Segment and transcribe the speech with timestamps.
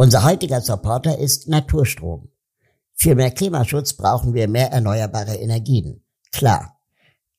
[0.00, 2.28] Unser heutiger Supporter ist Naturstrom.
[2.94, 6.04] Für mehr Klimaschutz brauchen wir mehr erneuerbare Energien.
[6.30, 6.78] Klar.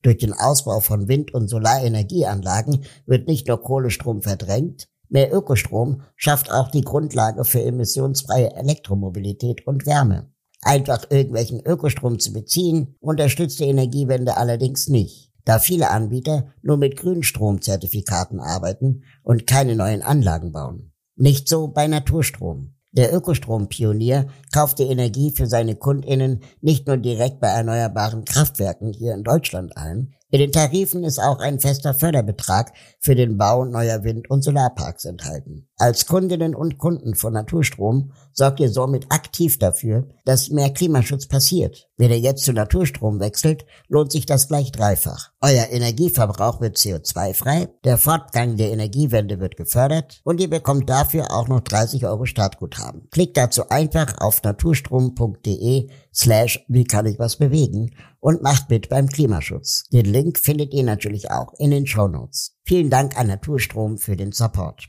[0.01, 6.51] Durch den Ausbau von Wind- und Solarenergieanlagen wird nicht nur Kohlestrom verdrängt, mehr Ökostrom schafft
[6.51, 10.29] auch die Grundlage für emissionsfreie Elektromobilität und Wärme.
[10.61, 16.97] Einfach irgendwelchen Ökostrom zu beziehen, unterstützt die Energiewende allerdings nicht, da viele Anbieter nur mit
[16.97, 20.91] Grünstromzertifikaten arbeiten und keine neuen Anlagen bauen.
[21.21, 22.75] Nicht so bei Naturstrom.
[22.93, 29.13] Der Ökostrompionier kauft die Energie für seine Kundinnen nicht nur direkt bei erneuerbaren Kraftwerken hier
[29.13, 34.03] in Deutschland ein, in den Tarifen ist auch ein fester Förderbetrag für den Bau neuer
[34.03, 35.67] Wind- und Solarparks enthalten.
[35.75, 41.88] Als Kundinnen und Kunden von Naturstrom sorgt ihr somit aktiv dafür, dass mehr Klimaschutz passiert.
[41.99, 45.31] Wenn ihr jetzt zu Naturstrom wechselt, lohnt sich das gleich dreifach.
[45.41, 51.49] Euer Energieverbrauch wird CO2-frei, der Fortgang der Energiewende wird gefördert und ihr bekommt dafür auch
[51.49, 53.09] noch 30 Euro Startguthaben.
[53.11, 59.07] Klickt dazu einfach auf naturstrom.de slash wie kann ich was bewegen und macht mit beim
[59.07, 59.83] Klimaschutz.
[59.91, 62.55] Den Link findet ihr natürlich auch in den Show Notes.
[62.63, 64.87] Vielen Dank an Naturstrom für den Support.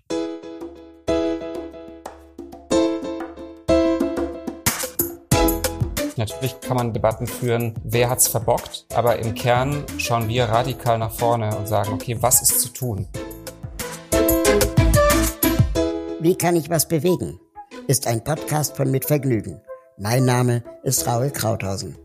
[6.20, 11.12] Natürlich kann man Debatten führen, wer hat's verbockt, aber im Kern schauen wir radikal nach
[11.12, 13.08] vorne und sagen, okay, was ist zu tun?
[16.20, 17.40] Wie kann ich was bewegen?
[17.86, 19.62] Ist ein Podcast von Mit Vergnügen.
[19.96, 21.96] Mein Name ist Raul Krauthausen.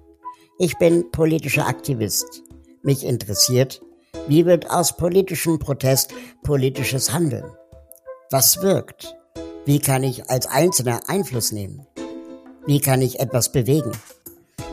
[0.60, 2.42] Ich bin politischer Aktivist.
[2.84, 3.82] Mich interessiert,
[4.30, 7.52] wie wird aus politischem Protest politisches Handeln?
[8.32, 9.14] Was wirkt?
[9.66, 11.86] Wie kann ich als Einzelner Einfluss nehmen?
[12.68, 13.92] Wie kann ich etwas bewegen?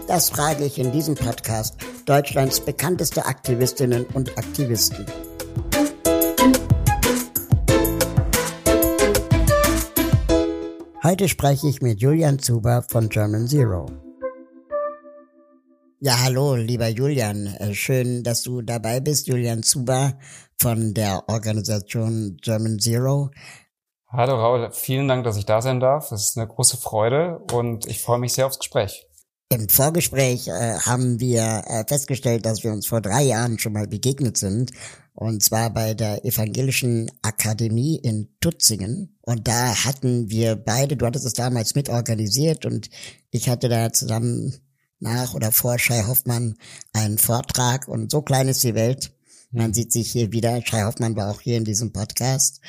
[0.08, 1.76] Das frage ich in diesem Podcast
[2.06, 5.04] Deutschlands bekannteste Aktivistinnen und Aktivisten.
[11.02, 13.86] Heute spreche ich mit Julian Zuber von German Zero.
[16.00, 17.46] Ja, hallo, lieber Julian.
[17.58, 19.28] Äh, schön, dass du dabei bist.
[19.28, 20.18] Julian Zuber
[20.58, 23.30] von der Organisation German Zero.
[24.14, 26.12] Hallo Raul, vielen Dank, dass ich da sein darf.
[26.12, 29.06] Es ist eine große Freude und ich freue mich sehr aufs Gespräch.
[29.48, 33.86] Im Vorgespräch äh, haben wir äh, festgestellt, dass wir uns vor drei Jahren schon mal
[33.86, 34.72] begegnet sind.
[35.14, 39.18] Und zwar bei der Evangelischen Akademie in Tutzingen.
[39.22, 42.90] Und da hatten wir beide, du hattest es damals mitorganisiert und
[43.30, 44.60] ich hatte da zusammen
[45.00, 46.56] nach oder vor Schei Hoffmann
[46.92, 49.14] einen Vortrag und so klein ist die Welt.
[49.52, 49.74] Man hm.
[49.74, 50.60] sieht sich hier wieder.
[50.66, 52.60] Schei Hoffmann war auch hier in diesem Podcast.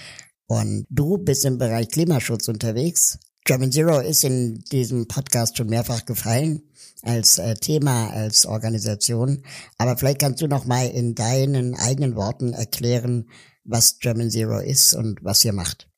[0.54, 3.18] Und du bist im Bereich Klimaschutz unterwegs.
[3.44, 6.62] German Zero ist in diesem Podcast schon mehrfach gefallen
[7.02, 9.44] als äh, Thema, als Organisation.
[9.80, 13.32] Aber vielleicht kannst du noch mal in deinen eigenen Worten erklären,
[13.64, 15.90] was German Zero ist und was ihr macht.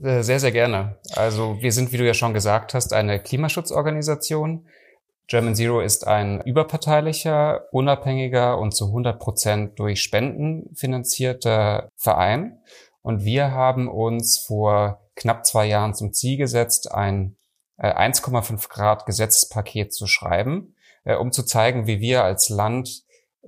[0.00, 0.96] Äh, sehr, sehr gerne.
[1.16, 4.64] Also wir sind, wie du ja schon gesagt hast, eine Klimaschutzorganisation.
[5.26, 12.60] German Zero ist ein überparteilicher, unabhängiger und zu 100 Prozent durch Spenden finanzierter Verein.
[13.04, 17.36] Und wir haben uns vor knapp zwei Jahren zum Ziel gesetzt, ein
[17.78, 23.02] 1,5 äh, Grad Gesetzespaket zu schreiben, äh, um zu zeigen, wie wir als Land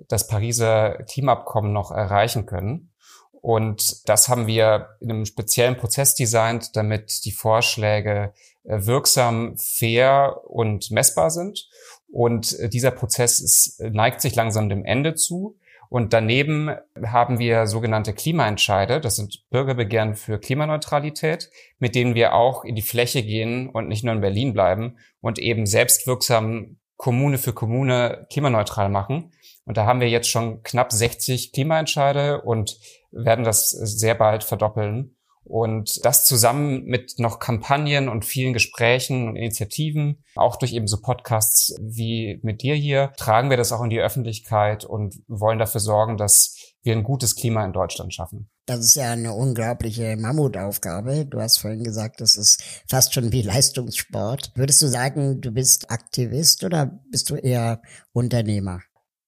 [0.09, 2.93] das Pariser Klimaabkommen noch erreichen können.
[3.33, 8.35] Und das haben wir in einem speziellen Prozess designt, damit die Vorschläge
[8.65, 11.67] äh, wirksam, fair und messbar sind.
[12.09, 15.57] Und dieser Prozess ist, neigt sich langsam dem Ende zu.
[15.89, 16.71] Und daneben
[17.05, 19.01] haben wir sogenannte Klimaentscheide.
[19.01, 24.05] Das sind Bürgerbegehren für Klimaneutralität, mit denen wir auch in die Fläche gehen und nicht
[24.05, 29.33] nur in Berlin bleiben und eben selbstwirksam Kommune für Kommune klimaneutral machen.
[29.65, 32.79] Und da haben wir jetzt schon knapp 60 Klimaentscheide und
[33.11, 35.16] werden das sehr bald verdoppeln.
[35.47, 41.01] Und das zusammen mit noch Kampagnen und vielen Gesprächen und Initiativen, auch durch eben so
[41.01, 45.81] Podcasts wie mit dir hier, tragen wir das auch in die Öffentlichkeit und wollen dafür
[45.81, 48.49] sorgen, dass wir ein gutes Klima in Deutschland schaffen.
[48.67, 51.27] Das ist ja eine unglaubliche Mammutaufgabe.
[51.27, 54.53] Du hast vorhin gesagt, das ist fast schon wie Leistungssport.
[54.57, 57.81] Würdest du sagen, du bist Aktivist oder bist du eher
[58.13, 58.81] Unternehmer?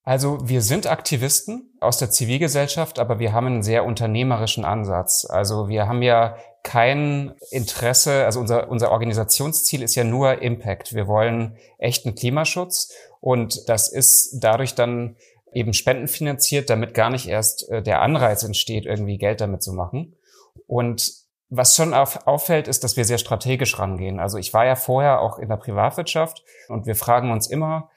[0.02, 5.26] Also wir sind Aktivisten aus der Zivilgesellschaft, aber wir haben einen sehr unternehmerischen Ansatz.
[5.28, 10.94] Also wir haben ja kein Interesse, also unser, unser Organisationsziel ist ja nur Impact.
[10.94, 15.16] Wir wollen echten Klimaschutz und das ist dadurch dann
[15.52, 20.14] eben spendenfinanziert, damit gar nicht erst äh, der Anreiz entsteht, irgendwie Geld damit zu machen.
[20.66, 21.12] Und
[21.50, 24.20] was schon auf, auffällt, ist, dass wir sehr strategisch rangehen.
[24.20, 27.90] Also ich war ja vorher auch in der Privatwirtschaft und wir fragen uns immer,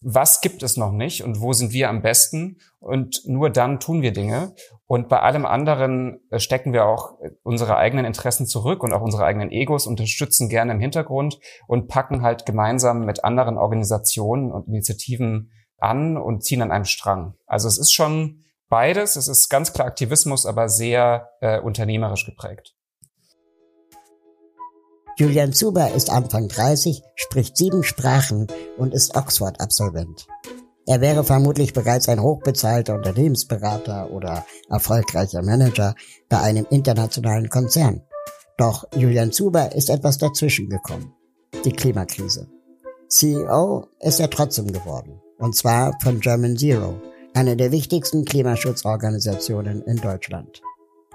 [0.00, 2.58] was gibt es noch nicht und wo sind wir am besten?
[2.78, 4.54] Und nur dann tun wir Dinge.
[4.86, 9.00] Und bei allem anderen äh, stecken wir auch äh, unsere eigenen Interessen zurück und auch
[9.00, 14.68] unsere eigenen Egos, unterstützen gerne im Hintergrund und packen halt gemeinsam mit anderen Organisationen und
[14.68, 17.34] Initiativen an und ziehen an einem Strang.
[17.46, 19.16] Also es ist schon beides.
[19.16, 22.74] Es ist ganz klar Aktivismus, aber sehr äh, unternehmerisch geprägt.
[25.16, 30.26] Julian Zuber ist Anfang 30, spricht sieben Sprachen und ist Oxford-Absolvent.
[30.86, 35.94] Er wäre vermutlich bereits ein hochbezahlter Unternehmensberater oder erfolgreicher Manager
[36.28, 38.02] bei einem internationalen Konzern.
[38.58, 41.14] Doch Julian Zuber ist etwas dazwischen gekommen.
[41.64, 42.48] Die Klimakrise.
[43.08, 45.20] CEO ist er trotzdem geworden.
[45.38, 47.00] Und zwar von German Zero,
[47.34, 50.60] einer der wichtigsten Klimaschutzorganisationen in Deutschland.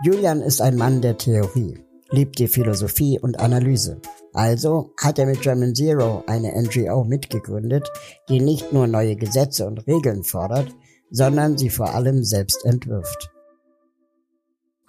[0.03, 4.01] Julian ist ein Mann der Theorie, liebt die Philosophie und Analyse
[4.33, 7.89] also hat er mit German Zero eine NGO mitgegründet,
[8.29, 10.73] die nicht nur neue Gesetze und Regeln fordert,
[11.09, 13.31] sondern sie vor allem selbst entwirft.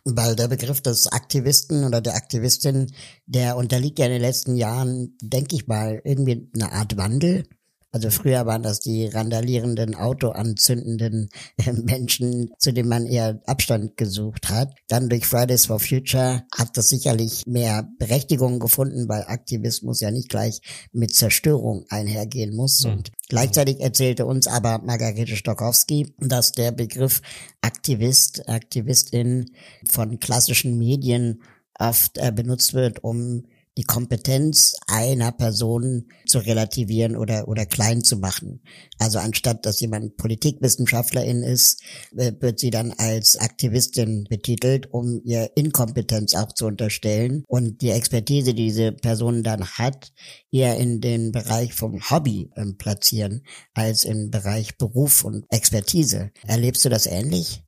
[0.04, 2.92] Weil der Begriff des Aktivisten oder der Aktivistin,
[3.26, 7.46] der unterliegt ja in den letzten Jahren, denke ich mal, irgendwie eine Art Wandel.
[7.92, 14.48] Also früher waren das die randalierenden, autoanzündenden äh, Menschen, zu denen man eher Abstand gesucht
[14.48, 14.74] hat.
[14.88, 20.28] Dann durch Fridays for Future hat das sicherlich mehr Berechtigung gefunden, weil Aktivismus ja nicht
[20.28, 20.60] gleich
[20.92, 22.84] mit Zerstörung einhergehen muss.
[22.84, 22.92] Mhm.
[22.92, 27.22] Und gleichzeitig erzählte uns aber Margarete Stokowski, dass der Begriff
[27.60, 29.50] Aktivist, Aktivistin
[29.88, 31.42] von klassischen Medien
[31.78, 33.44] oft äh, benutzt wird, um
[33.80, 38.60] die Kompetenz einer Person zu relativieren oder, oder klein zu machen.
[38.98, 41.82] Also anstatt, dass jemand Politikwissenschaftlerin ist,
[42.12, 48.52] wird sie dann als Aktivistin betitelt, um ihr Inkompetenz auch zu unterstellen und die Expertise,
[48.52, 50.12] die diese Person dann hat,
[50.52, 56.32] eher in den Bereich vom Hobby ähm, platzieren, als im Bereich Beruf und Expertise.
[56.46, 57.62] Erlebst du das ähnlich?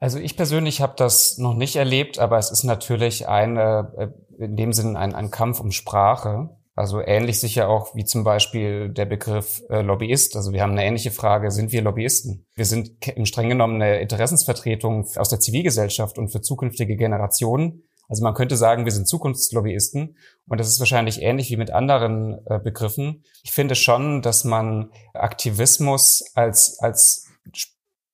[0.00, 3.92] Also ich persönlich habe das noch nicht erlebt, aber es ist natürlich eine,
[4.38, 6.50] äh, in dem Sinne ein, ein Kampf um Sprache.
[6.76, 10.36] Also ähnlich sicher auch wie zum Beispiel der Begriff äh, Lobbyist.
[10.36, 12.46] Also wir haben eine ähnliche Frage, sind wir Lobbyisten?
[12.54, 17.82] Wir sind im streng genommen eine Interessensvertretung aus der Zivilgesellschaft und für zukünftige Generationen.
[18.08, 20.16] Also man könnte sagen, wir sind Zukunftslobbyisten
[20.46, 23.24] und das ist wahrscheinlich ähnlich wie mit anderen äh, Begriffen.
[23.42, 27.27] Ich finde schon, dass man Aktivismus als, als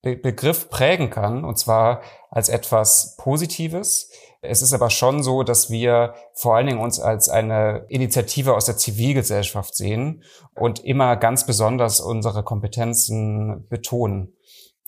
[0.04, 4.10] Begriff prägen kann, und zwar als etwas Positives.
[4.42, 8.66] Es ist aber schon so, dass wir vor allen Dingen uns als eine Initiative aus
[8.66, 10.22] der Zivilgesellschaft sehen
[10.54, 14.34] und immer ganz besonders unsere Kompetenzen betonen.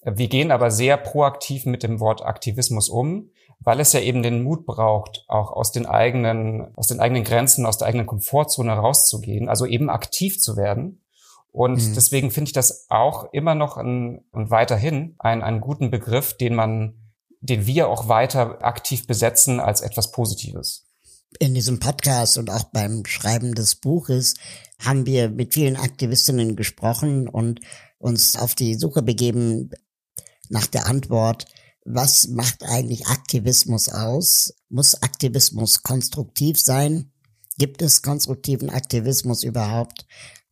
[0.05, 3.31] Wir gehen aber sehr proaktiv mit dem Wort Aktivismus um,
[3.61, 7.65] weil es ja eben den Mut braucht, auch aus den eigenen, aus den eigenen Grenzen,
[7.65, 11.01] aus der eigenen Komfortzone rauszugehen, also eben aktiv zu werden
[11.57, 11.95] und mhm.
[11.95, 16.55] deswegen finde ich das auch immer noch ein, und weiterhin einen, einen guten Begriff, den
[16.55, 16.97] man,
[17.41, 20.85] den wir auch weiter aktiv besetzen als etwas Positives.
[21.39, 24.35] In diesem Podcast und auch beim Schreiben des Buches
[24.79, 27.61] haben wir mit vielen Aktivistinnen gesprochen und
[27.97, 29.71] uns auf die Suche begeben
[30.51, 31.47] nach der Antwort,
[31.87, 34.53] was macht eigentlich Aktivismus aus?
[34.69, 37.13] Muss Aktivismus konstruktiv sein?
[37.57, 40.05] Gibt es konstruktiven Aktivismus überhaupt?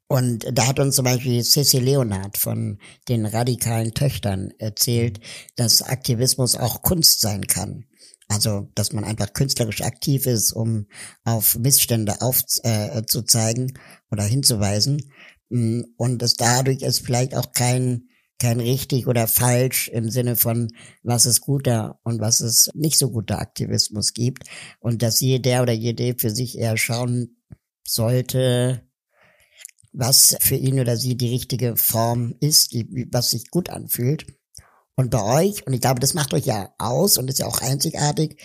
[0.07, 2.79] Und da hat uns zum Beispiel Sissy Leonard von
[3.09, 5.21] den radikalen Töchtern erzählt,
[5.57, 7.87] dass Aktivismus auch Kunst sein kann.
[8.29, 10.87] Also, dass man einfach künstlerisch aktiv ist, um
[11.25, 13.79] auf Missstände aufzuzeigen äh,
[14.11, 15.11] oder hinzuweisen.
[15.51, 18.09] Mm, und dass dadurch es vielleicht auch kein,
[18.39, 20.69] kein richtig oder falsch im Sinne von,
[21.03, 24.45] was ist guter und was ist nicht so guter Aktivismus gibt.
[24.81, 27.37] Und dass jeder oder jede für sich eher schauen
[27.87, 28.83] sollte,
[29.95, 34.27] was für ihn oder sie die richtige Form ist, die, was sich gut anfühlt.
[34.97, 37.61] Und bei euch, und ich glaube, das macht euch ja aus und ist ja auch
[37.61, 38.41] einzigartig,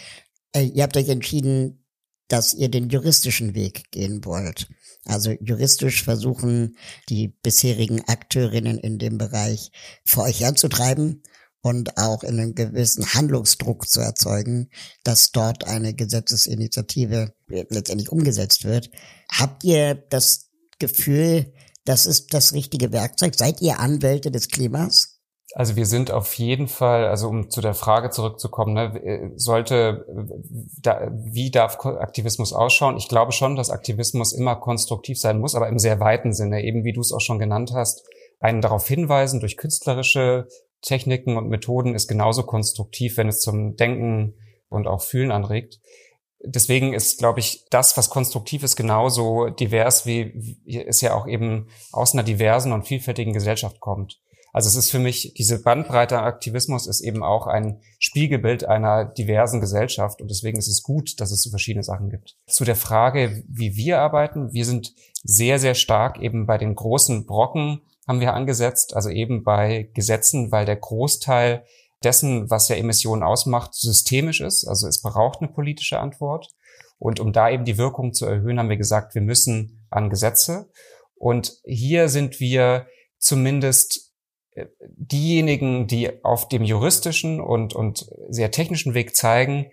[0.53, 1.85] äh, ihr habt euch entschieden,
[2.27, 4.69] dass ihr den juristischen Weg gehen wollt.
[5.05, 6.77] Also juristisch versuchen,
[7.09, 9.71] die bisherigen Akteurinnen in dem Bereich
[10.05, 11.23] vor euch herzutreiben
[11.61, 14.69] und auch in einem gewissen Handlungsdruck zu erzeugen,
[15.03, 18.91] dass dort eine Gesetzesinitiative letztendlich umgesetzt wird.
[19.31, 20.48] Habt ihr das
[20.79, 21.53] Gefühl,
[21.86, 23.36] das ist das richtige Werkzeug?
[23.36, 25.19] Seid ihr Anwälte des Klimas?
[25.55, 30.05] Also wir sind auf jeden Fall, also um zu der Frage zurückzukommen, ne, äh, sollte,
[30.79, 32.98] da, wie darf Aktivismus ausschauen?
[32.98, 36.83] Ich glaube schon, dass Aktivismus immer konstruktiv sein muss, aber im sehr weiten Sinne, eben
[36.83, 38.05] wie du es auch schon genannt hast,
[38.39, 40.48] einen darauf hinweisen durch künstlerische
[40.81, 44.36] Techniken und Methoden ist genauso konstruktiv, wenn es zum Denken
[44.69, 45.79] und auch Fühlen anregt
[46.43, 51.67] deswegen ist, glaube ich, das, was konstruktiv ist, genauso divers, wie es ja auch eben
[51.91, 54.19] aus einer diversen und vielfältigen Gesellschaft kommt.
[54.51, 59.05] Also es ist für mich, diese Bandbreite an Aktivismus ist eben auch ein Spiegelbild einer
[59.05, 62.36] diversen Gesellschaft und deswegen ist es gut, dass es so verschiedene Sachen gibt.
[62.48, 64.93] Zu der Frage, wie wir arbeiten, wir sind
[65.24, 70.51] sehr, sehr stark eben bei den großen Brocken haben wir angesetzt, also eben bei Gesetzen,
[70.51, 71.63] weil der Großteil
[72.03, 74.65] dessen, was ja Emissionen ausmacht, systemisch ist.
[74.67, 76.47] Also es braucht eine politische Antwort.
[76.97, 80.69] Und um da eben die Wirkung zu erhöhen, haben wir gesagt, wir müssen an Gesetze.
[81.15, 82.87] Und hier sind wir
[83.17, 84.13] zumindest
[84.51, 89.71] äh, diejenigen, die auf dem juristischen und, und sehr technischen Weg zeigen,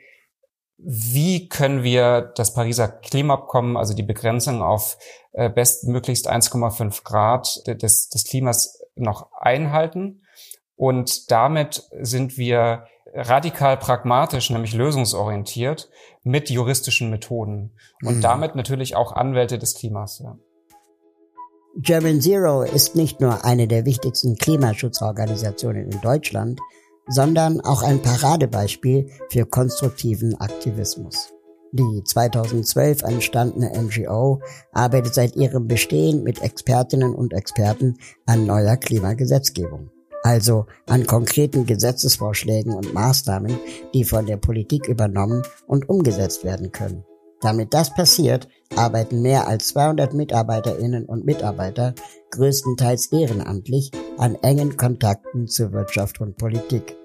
[0.79, 4.99] wie können wir das Pariser Klimaabkommen, also die Begrenzung auf
[5.33, 10.23] äh, bestmöglichst 1,5 Grad des, des Klimas noch einhalten.
[10.77, 15.89] Und damit sind wir radikal pragmatisch, nämlich lösungsorientiert
[16.23, 18.21] mit juristischen Methoden und mhm.
[18.21, 20.19] damit natürlich auch Anwälte des Klimas.
[20.19, 20.37] Ja.
[21.79, 26.61] German Zero ist nicht nur eine der wichtigsten Klimaschutzorganisationen in Deutschland,
[27.07, 31.33] sondern auch ein Paradebeispiel für konstruktiven Aktivismus.
[31.73, 34.41] Die 2012 entstandene NGO
[34.73, 39.91] arbeitet seit ihrem Bestehen mit Expertinnen und Experten an neuer Klimagesetzgebung,
[40.27, 43.59] also an konkreten Gesetzesvorschlägen und Maßnahmen,
[43.95, 47.05] die von der Politik übernommen und umgesetzt werden können.
[47.43, 51.95] Damit das passiert, arbeiten mehr als 200 Mitarbeiterinnen und Mitarbeiter
[52.33, 56.97] größtenteils ehrenamtlich an engen Kontakten zur Wirtschaft und Politik.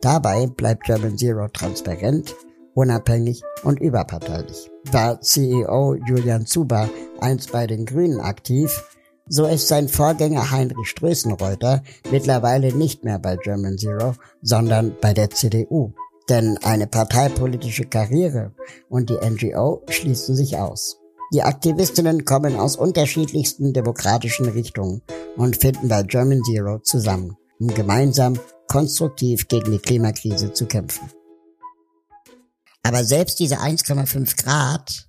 [0.00, 2.34] Dabei bleibt German Zero transparent,
[2.72, 4.70] unabhängig und überparteilich.
[4.90, 6.88] War CEO Julian Zuber
[7.20, 8.82] einst bei den Grünen aktiv,
[9.34, 15.30] so ist sein Vorgänger Heinrich Strößenreuter mittlerweile nicht mehr bei German Zero, sondern bei der
[15.30, 15.94] CDU.
[16.28, 18.52] Denn eine parteipolitische Karriere
[18.90, 20.98] und die NGO schließen sich aus.
[21.32, 25.00] Die Aktivistinnen kommen aus unterschiedlichsten demokratischen Richtungen
[25.36, 31.08] und finden bei German Zero zusammen, um gemeinsam konstruktiv gegen die Klimakrise zu kämpfen.
[32.82, 35.08] Aber selbst diese 1,5 Grad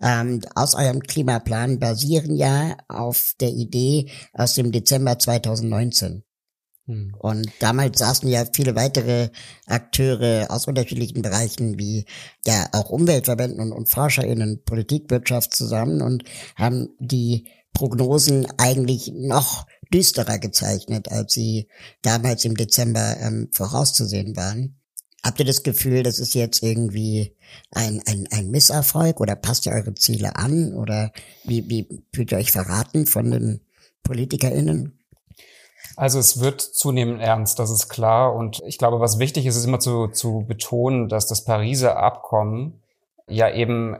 [0.00, 6.24] ähm, aus eurem Klimaplan basieren ja auf der Idee aus dem Dezember 2019.
[6.86, 7.14] Hm.
[7.18, 9.30] Und damals saßen ja viele weitere
[9.66, 12.06] Akteure aus unterschiedlichen Bereichen wie
[12.44, 16.24] ja auch Umweltverbänden und, und ForscherInnen, Politikwirtschaft zusammen und
[16.56, 21.68] haben die Prognosen eigentlich noch düsterer gezeichnet, als sie
[22.02, 24.81] damals im Dezember ähm, vorauszusehen waren.
[25.24, 27.36] Habt ihr das Gefühl, das ist jetzt irgendwie
[27.70, 31.12] ein, ein, ein Misserfolg oder passt ihr eure Ziele an oder
[31.44, 33.60] wie, wie fühlt ihr euch verraten von den
[34.02, 34.98] PolitikerInnen?
[35.96, 38.34] Also es wird zunehmend ernst, das ist klar.
[38.34, 42.82] Und ich glaube, was wichtig ist, ist immer zu, zu betonen, dass das Pariser Abkommen
[43.28, 43.96] ja eben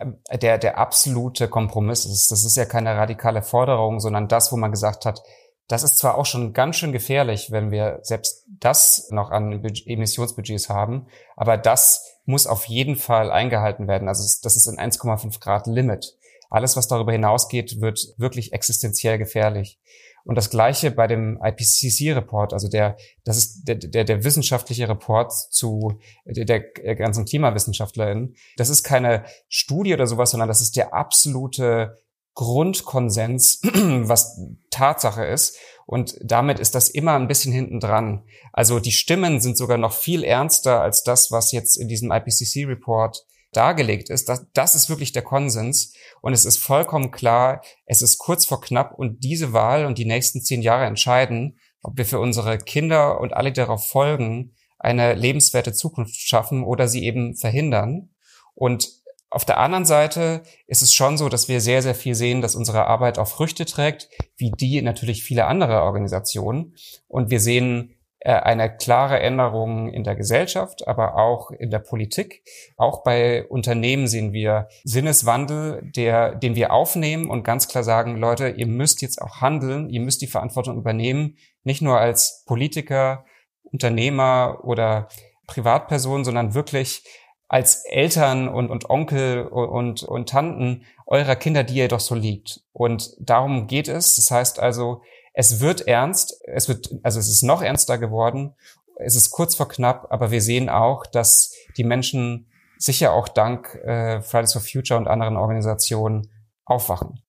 [0.00, 2.30] äh, der, der absolute Kompromiss ist.
[2.30, 5.22] Das ist ja keine radikale Forderung, sondern das, wo man gesagt hat,
[5.68, 10.70] das ist zwar auch schon ganz schön gefährlich, wenn wir selbst das noch an Emissionsbudgets
[10.70, 11.06] haben,
[11.36, 14.08] aber das muss auf jeden Fall eingehalten werden.
[14.08, 16.16] Also das ist ein 1,5 Grad Limit.
[16.50, 19.78] Alles, was darüber hinausgeht, wird wirklich existenziell gefährlich.
[20.24, 25.32] Und das Gleiche bei dem IPCC-Report, also der, das ist der, der, der wissenschaftliche Report
[25.32, 28.34] zu der, der ganzen KlimawissenschaftlerInnen.
[28.56, 31.96] Das ist keine Studie oder sowas, sondern das ist der absolute
[32.38, 34.40] Grundkonsens, was
[34.70, 35.58] Tatsache ist.
[35.86, 38.22] Und damit ist das immer ein bisschen hinten dran.
[38.52, 43.26] Also die Stimmen sind sogar noch viel ernster als das, was jetzt in diesem IPCC-Report
[43.52, 44.28] dargelegt ist.
[44.28, 45.94] Das, das ist wirklich der Konsens.
[46.20, 50.04] Und es ist vollkommen klar, es ist kurz vor knapp und diese Wahl und die
[50.04, 55.14] nächsten zehn Jahre entscheiden, ob wir für unsere Kinder und alle, die darauf folgen, eine
[55.14, 58.10] lebenswerte Zukunft schaffen oder sie eben verhindern.
[58.54, 58.88] Und
[59.30, 62.54] auf der anderen Seite ist es schon so, dass wir sehr, sehr viel sehen, dass
[62.54, 66.74] unsere Arbeit auch Früchte trägt, wie die natürlich viele andere Organisationen.
[67.08, 72.42] Und wir sehen äh, eine klare Änderung in der Gesellschaft, aber auch in der Politik.
[72.76, 78.48] Auch bei Unternehmen sehen wir Sinneswandel, der, den wir aufnehmen und ganz klar sagen, Leute,
[78.48, 83.24] ihr müsst jetzt auch handeln, ihr müsst die Verantwortung übernehmen, nicht nur als Politiker,
[83.62, 85.08] Unternehmer oder
[85.46, 87.04] Privatperson, sondern wirklich
[87.48, 92.62] als Eltern und, und Onkel und, und Tanten eurer Kinder, die ihr doch so liebt.
[92.72, 94.16] Und darum geht es.
[94.16, 95.02] Das heißt also,
[95.32, 98.54] es wird ernst, es wird, also es ist noch ernster geworden.
[98.96, 103.74] Es ist kurz vor knapp, aber wir sehen auch, dass die Menschen sicher auch dank
[103.76, 106.30] äh, Fridays for Future und anderen Organisationen
[106.64, 107.22] aufwachen.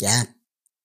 [0.00, 0.24] Ja,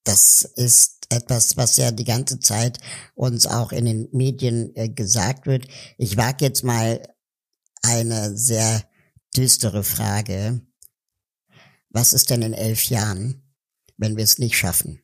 [0.03, 2.79] das ist etwas, was ja die ganze Zeit
[3.13, 5.67] uns auch in den Medien äh, gesagt wird.
[5.97, 7.01] Ich wage jetzt mal
[7.81, 8.83] eine sehr
[9.35, 10.61] düstere Frage.
[11.89, 13.43] Was ist denn in elf Jahren,
[13.97, 15.03] wenn wir es nicht schaffen?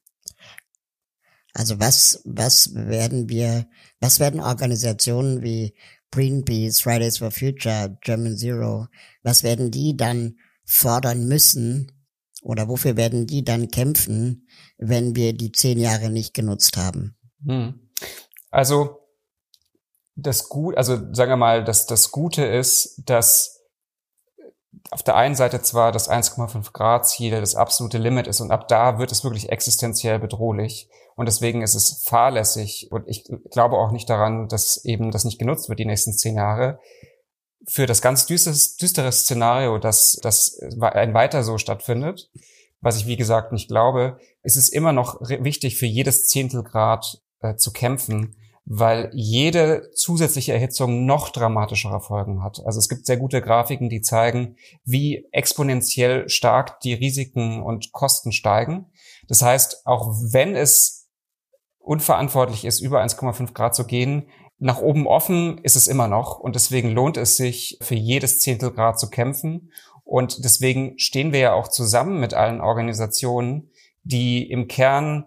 [1.53, 3.67] Also was, was werden wir,
[3.99, 5.73] was werden Organisationen wie
[6.11, 8.87] Greenpeace, Fridays for Future, German Zero,
[9.23, 11.91] was werden die dann fordern müssen
[12.41, 17.15] oder wofür werden die dann kämpfen, wenn wir die zehn Jahre nicht genutzt haben?
[17.45, 17.89] Hm.
[18.51, 18.96] Also
[20.17, 23.61] das Gut, also sagen wir mal, dass das Gute ist, dass
[24.89, 28.67] auf der einen Seite zwar das 1,5 Grad Ziel das absolute Limit ist und ab
[28.67, 30.89] da wird es wirklich existenziell bedrohlich.
[31.15, 35.39] Und deswegen ist es fahrlässig und ich glaube auch nicht daran, dass eben das nicht
[35.39, 36.79] genutzt wird die nächsten zehn Jahre.
[37.67, 42.29] Für das ganz düsteres, düstere Szenario, dass das ein weiter so stattfindet,
[42.81, 47.55] was ich wie gesagt nicht glaube, ist es immer noch wichtig für jedes Zehntelgrad äh,
[47.55, 48.35] zu kämpfen,
[48.69, 52.61] weil jede zusätzliche Erhitzung noch dramatischere Folgen hat.
[52.65, 58.33] Also es gibt sehr gute Grafiken, die zeigen, wie exponentiell stark die Risiken und Kosten
[58.33, 58.87] steigen.
[59.29, 61.07] Das heißt, auch wenn es
[61.79, 64.27] unverantwortlich ist, über 1,5 Grad zu gehen,
[64.59, 68.71] nach oben offen ist es immer noch und deswegen lohnt es sich, für jedes Zehntel
[68.71, 69.71] Grad zu kämpfen.
[70.03, 73.69] Und deswegen stehen wir ja auch zusammen mit allen Organisationen,
[74.03, 75.25] die im Kern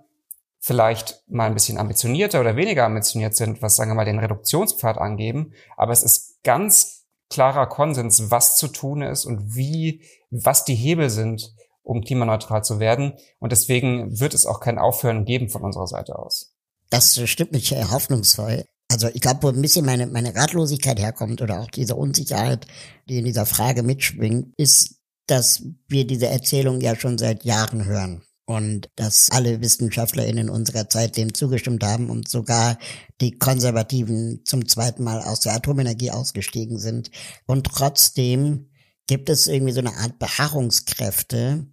[0.60, 4.98] vielleicht mal ein bisschen ambitionierter oder weniger ambitioniert sind, was sagen wir mal den Reduktionspfad
[4.98, 10.74] angeben, aber es ist ganz klarer Konsens, was zu tun ist und wie, was die
[10.74, 13.14] Hebel sind, um klimaneutral zu werden.
[13.38, 16.54] Und deswegen wird es auch kein Aufhören geben von unserer Seite aus.
[16.90, 18.64] Das stimmt mich hoffnungsvoll.
[18.90, 22.66] Also ich glaube, wo ein bisschen meine, meine Ratlosigkeit herkommt oder auch diese Unsicherheit,
[23.08, 24.96] die in dieser Frage mitschwingt, ist,
[25.28, 31.16] dass wir diese Erzählung ja schon seit Jahren hören und dass alle WissenschaftlerInnen unserer Zeit
[31.16, 32.78] dem zugestimmt haben und sogar
[33.20, 37.10] die Konservativen zum zweiten Mal aus der Atomenergie ausgestiegen sind.
[37.46, 38.70] Und trotzdem
[39.06, 41.66] gibt es irgendwie so eine Art Beharrungskräfte,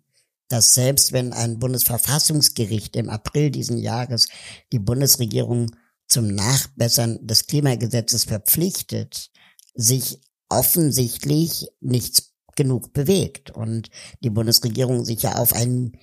[0.50, 4.28] dass selbst wenn ein Bundesverfassungsgericht im April diesen Jahres
[4.72, 5.72] die Bundesregierung
[6.08, 9.30] zum Nachbessern des Klimagesetzes verpflichtet,
[9.74, 13.90] sich offensichtlich nichts genug bewegt und
[14.22, 15.94] die Bundesregierung sich ja auf einen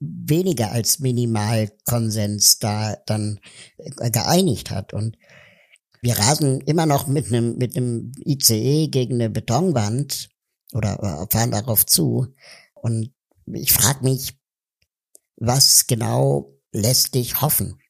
[0.00, 3.40] weniger als Minimalkonsens da dann
[3.78, 4.92] äh, geeinigt hat.
[4.92, 5.16] Und
[6.02, 10.28] wir rasen immer noch mit einem, mit einem ICE gegen eine Betonwand
[10.72, 12.28] oder äh, fahren darauf zu.
[12.74, 13.12] Und
[13.46, 14.36] ich frage mich,
[15.36, 17.80] was genau lässt dich hoffen?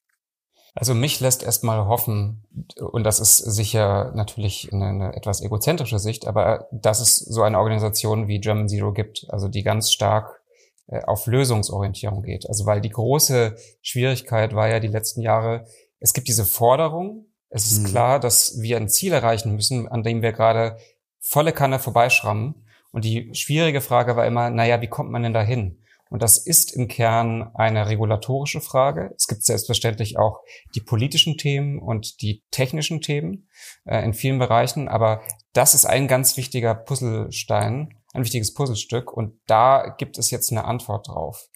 [0.75, 2.45] Also mich lässt erstmal hoffen,
[2.79, 7.59] und das ist sicher natürlich eine, eine, etwas egozentrische Sicht, aber dass es so eine
[7.59, 10.46] Organisation wie German Zero gibt, also die ganz stark äh,
[10.89, 12.49] auf Lösungsorientierung geht.
[12.49, 15.67] Also weil die große Schwierigkeit war ja die letzten Jahre,
[15.99, 17.87] es gibt diese Forderung, es ist mhm.
[17.87, 20.79] klar, dass wir ein Ziel erreichen müssen, an dem wir gerade
[21.21, 22.67] volle Kanne vorbeischrammen.
[22.93, 25.83] Und die schwierige Frage war immer, naja, wie kommt man denn dahin?
[26.09, 29.13] Und das ist im Kern eine regulatorische Frage.
[29.17, 30.41] Es gibt selbstverständlich auch
[30.75, 33.49] die politischen Themen und die technischen Themen
[33.85, 34.89] äh, in vielen Bereichen.
[34.89, 35.23] Aber
[35.53, 40.65] das ist ein ganz wichtiger Puzzlestein, ein wichtiges Puzzlestück und da gibt es jetzt eine
[40.65, 41.49] Antwort drauf.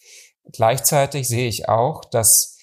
[0.51, 2.57] Gleichzeitig sehe ich auch, dass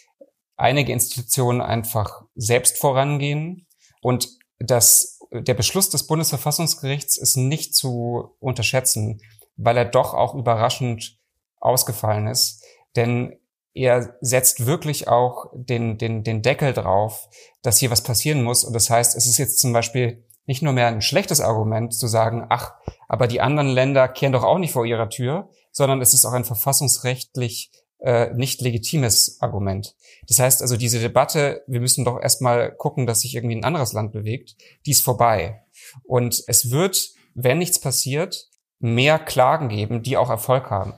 [0.56, 3.66] einige Institutionen einfach selbst vorangehen
[4.02, 9.20] und dass der Beschluss des Bundesverfassungsgerichts ist nicht zu unterschätzen,
[9.56, 11.18] weil er doch auch überraschend
[11.61, 12.64] ausgefallen ist.
[12.96, 13.38] Denn
[13.74, 17.28] er setzt wirklich auch den, den, den Deckel drauf,
[17.62, 18.64] dass hier was passieren muss.
[18.64, 22.08] Und das heißt, es ist jetzt zum Beispiel nicht nur mehr ein schlechtes Argument zu
[22.08, 22.72] sagen, ach,
[23.06, 26.32] aber die anderen Länder kehren doch auch nicht vor ihrer Tür, sondern es ist auch
[26.32, 29.94] ein verfassungsrechtlich äh, nicht legitimes Argument.
[30.26, 33.92] Das heißt also, diese Debatte, wir müssen doch erstmal gucken, dass sich irgendwie ein anderes
[33.92, 34.56] Land bewegt,
[34.87, 35.64] die ist vorbei.
[36.04, 40.94] Und es wird, wenn nichts passiert, mehr Klagen geben, die auch Erfolg haben.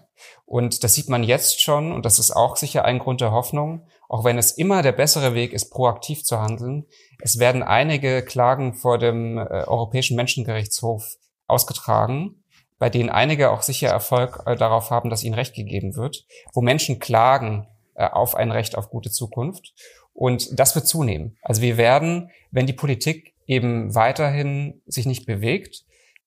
[0.46, 3.86] Und das sieht man jetzt schon, und das ist auch sicher ein Grund der Hoffnung,
[4.11, 6.85] auch wenn es immer der bessere Weg ist, proaktiv zu handeln.
[7.20, 12.42] Es werden einige Klagen vor dem äh, Europäischen Menschengerichtshof ausgetragen,
[12.81, 16.61] bei denen einige auch sicher Erfolg äh, darauf haben, dass ihnen Recht gegeben wird, wo
[16.61, 19.75] Menschen klagen äh, auf ein Recht auf gute Zukunft.
[20.12, 21.38] Und das wird zunehmen.
[21.42, 25.85] Also wir werden, wenn die Politik eben weiterhin sich nicht bewegt,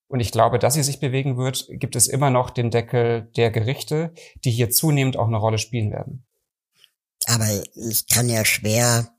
[0.08, 3.50] und ich glaube, dass sie sich bewegen wird, gibt es immer noch den Deckel der
[3.50, 4.14] Gerichte,
[4.46, 6.24] die hier zunehmend auch eine Rolle spielen werden.
[7.28, 9.10] Aber ich kann ja schwer,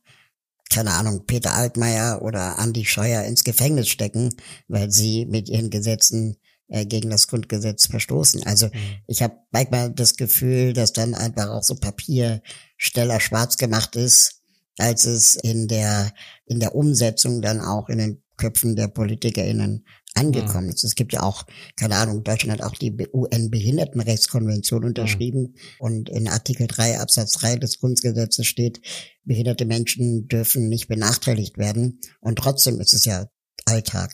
[0.70, 4.34] keine Ahnung, Peter Altmaier oder Andi Scheuer ins Gefängnis stecken,
[4.68, 6.36] weil sie mit ihren Gesetzen
[6.68, 8.42] äh, gegen das Grundgesetz verstoßen.
[8.44, 8.72] Also mhm.
[9.06, 14.42] ich habe manchmal das Gefühl, dass dann einfach auch so Papiersteller schwarz gemacht ist,
[14.78, 16.12] als es in der
[16.46, 20.84] in der Umsetzung dann auch in den Köpfen der PolitikerInnen angekommen ist.
[20.84, 21.44] Es gibt ja auch,
[21.76, 27.80] keine Ahnung, Deutschland hat auch die UN-Behindertenrechtskonvention unterschrieben und in Artikel 3 Absatz 3 des
[27.80, 28.80] Grundgesetzes steht,
[29.24, 33.26] behinderte Menschen dürfen nicht benachteiligt werden und trotzdem ist es ja
[33.66, 34.12] Alltag.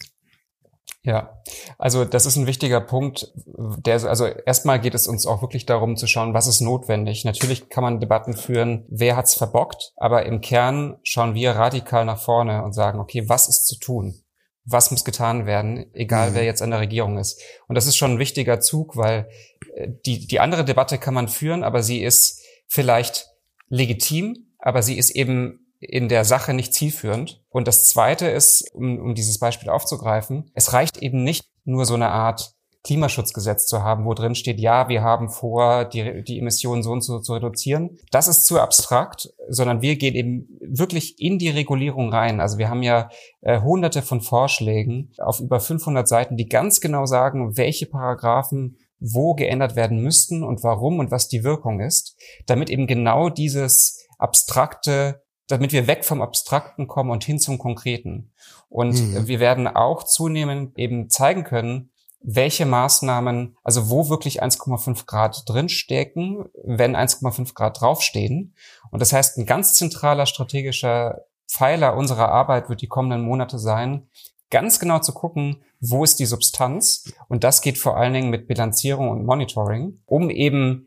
[1.03, 1.41] Ja,
[1.79, 3.33] also das ist ein wichtiger Punkt.
[3.37, 7.25] Der, also erstmal geht es uns auch wirklich darum zu schauen, was ist notwendig.
[7.25, 12.21] Natürlich kann man Debatten führen, wer hat's verbockt, aber im Kern schauen wir radikal nach
[12.21, 14.23] vorne und sagen, okay, was ist zu tun?
[14.65, 16.35] Was muss getan werden, egal mhm.
[16.35, 17.41] wer jetzt an der Regierung ist?
[17.67, 19.29] Und das ist schon ein wichtiger Zug, weil
[19.75, 23.29] äh, die, die andere Debatte kann man führen, aber sie ist vielleicht
[23.69, 27.43] legitim, aber sie ist eben in der Sache nicht zielführend.
[27.49, 31.95] Und das Zweite ist, um, um dieses Beispiel aufzugreifen, es reicht eben nicht nur so
[31.95, 36.83] eine Art Klimaschutzgesetz zu haben, wo drin steht, ja, wir haben vor, die, die Emissionen
[36.83, 37.99] so und so zu reduzieren.
[38.11, 42.41] Das ist zu abstrakt, sondern wir gehen eben wirklich in die Regulierung rein.
[42.41, 43.11] Also wir haben ja
[43.43, 49.35] äh, hunderte von Vorschlägen auf über 500 Seiten, die ganz genau sagen, welche Paragraphen wo
[49.35, 55.23] geändert werden müssten und warum und was die Wirkung ist, damit eben genau dieses abstrakte
[55.51, 58.33] damit wir weg vom Abstrakten kommen und hin zum Konkreten.
[58.69, 59.27] Und mhm.
[59.27, 61.90] wir werden auch zunehmend eben zeigen können,
[62.23, 68.55] welche Maßnahmen, also wo wirklich 1,5 Grad drinstecken, wenn 1,5 Grad draufstehen.
[68.91, 74.09] Und das heißt, ein ganz zentraler strategischer Pfeiler unserer Arbeit wird die kommenden Monate sein,
[74.51, 77.13] ganz genau zu gucken, wo ist die Substanz.
[77.29, 80.87] Und das geht vor allen Dingen mit Bilanzierung und Monitoring, um eben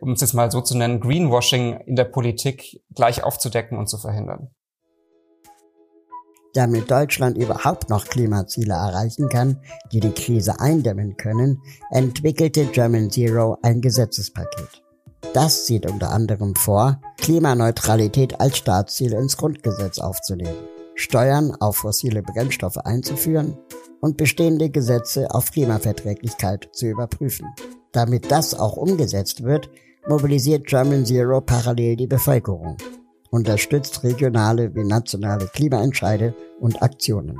[0.00, 3.98] um es jetzt mal so zu nennen, Greenwashing in der Politik gleich aufzudecken und zu
[3.98, 4.50] verhindern.
[6.54, 9.58] Damit Deutschland überhaupt noch Klimaziele erreichen kann,
[9.90, 14.82] die die Krise eindämmen können, entwickelte German Zero ein Gesetzespaket.
[15.32, 22.76] Das sieht unter anderem vor, Klimaneutralität als Staatsziel ins Grundgesetz aufzunehmen, Steuern auf fossile Brennstoffe
[22.76, 23.56] einzuführen
[24.00, 27.46] und bestehende Gesetze auf Klimaverträglichkeit zu überprüfen.
[27.92, 29.70] Damit das auch umgesetzt wird,
[30.06, 32.76] mobilisiert German Zero parallel die Bevölkerung,
[33.32, 37.38] unterstützt regionale wie nationale Klimaentscheide und Aktionen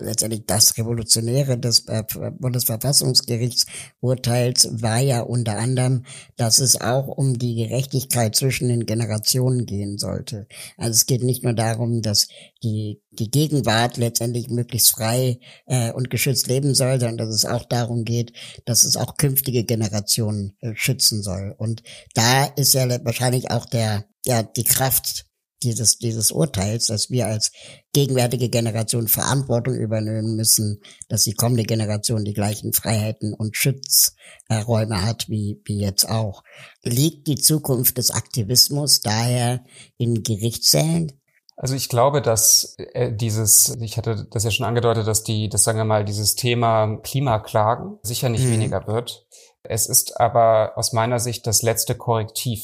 [0.00, 2.04] letztendlich das Revolutionäre des äh,
[2.38, 6.04] Bundesverfassungsgerichtsurteils war ja unter anderem,
[6.36, 10.46] dass es auch um die Gerechtigkeit zwischen den Generationen gehen sollte.
[10.76, 12.28] Also es geht nicht nur darum, dass
[12.62, 17.64] die, die Gegenwart letztendlich möglichst frei äh, und geschützt leben soll, sondern dass es auch
[17.64, 18.32] darum geht,
[18.64, 21.54] dass es auch künftige Generationen äh, schützen soll.
[21.56, 21.82] Und
[22.14, 25.25] da ist ja wahrscheinlich auch der, ja, die Kraft
[25.62, 27.52] dieses, dieses Urteils, dass wir als
[27.92, 35.28] gegenwärtige Generation Verantwortung übernehmen müssen, dass die kommende Generation die gleichen Freiheiten und Schutzräume hat
[35.28, 36.42] wie, wie jetzt auch.
[36.82, 39.64] Liegt die Zukunft des Aktivismus daher
[39.96, 41.20] in Gerichtssälen?
[41.56, 45.64] Also ich glaube, dass äh, dieses, ich hatte das ja schon angedeutet, dass die, das
[45.64, 48.52] sagen wir mal, dieses Thema Klimaklagen sicher nicht hm.
[48.52, 49.26] weniger wird.
[49.62, 52.62] Es ist aber aus meiner Sicht das letzte Korrektiv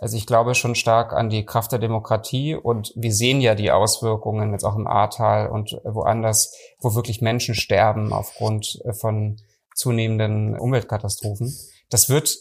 [0.00, 3.70] also ich glaube schon stark an die Kraft der Demokratie und wir sehen ja die
[3.70, 9.36] Auswirkungen jetzt auch im Ahrtal und woanders, wo wirklich Menschen sterben aufgrund von
[9.74, 11.54] zunehmenden Umweltkatastrophen.
[11.90, 12.36] Das wird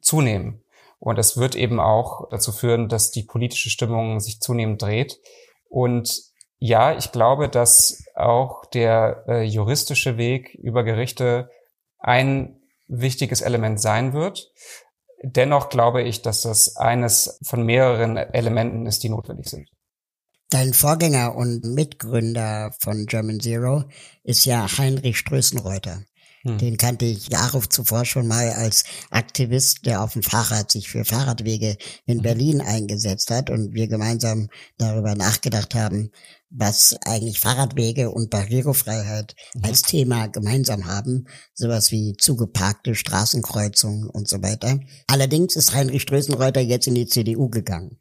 [0.00, 0.62] zunehmen.
[0.98, 5.20] Und es wird eben auch dazu führen, dass die politische Stimmung sich zunehmend dreht.
[5.68, 6.22] Und
[6.58, 11.50] ja, ich glaube, dass auch der äh, juristische Weg über Gerichte
[11.98, 14.50] ein wichtiges Element sein wird.
[15.22, 19.68] Dennoch glaube ich, dass das eines von mehreren Elementen ist, die notwendig sind.
[20.50, 23.84] Dein Vorgänger und Mitgründer von German Zero
[24.22, 26.04] ist ja Heinrich Strößenreuter.
[26.46, 26.58] Hm.
[26.58, 31.04] Den kannte ich Jahre zuvor schon mal als Aktivist, der auf dem Fahrrad sich für
[31.04, 32.22] Fahrradwege in hm.
[32.22, 36.10] Berlin eingesetzt hat und wir gemeinsam darüber nachgedacht haben,
[36.50, 39.64] was eigentlich Fahrradwege und Barrierefreiheit mhm.
[39.64, 44.80] als Thema gemeinsam haben, sowas wie zugeparkte Straßenkreuzungen und so weiter.
[45.06, 47.98] Allerdings ist Heinrich Strößenreuter jetzt in die CDU gegangen.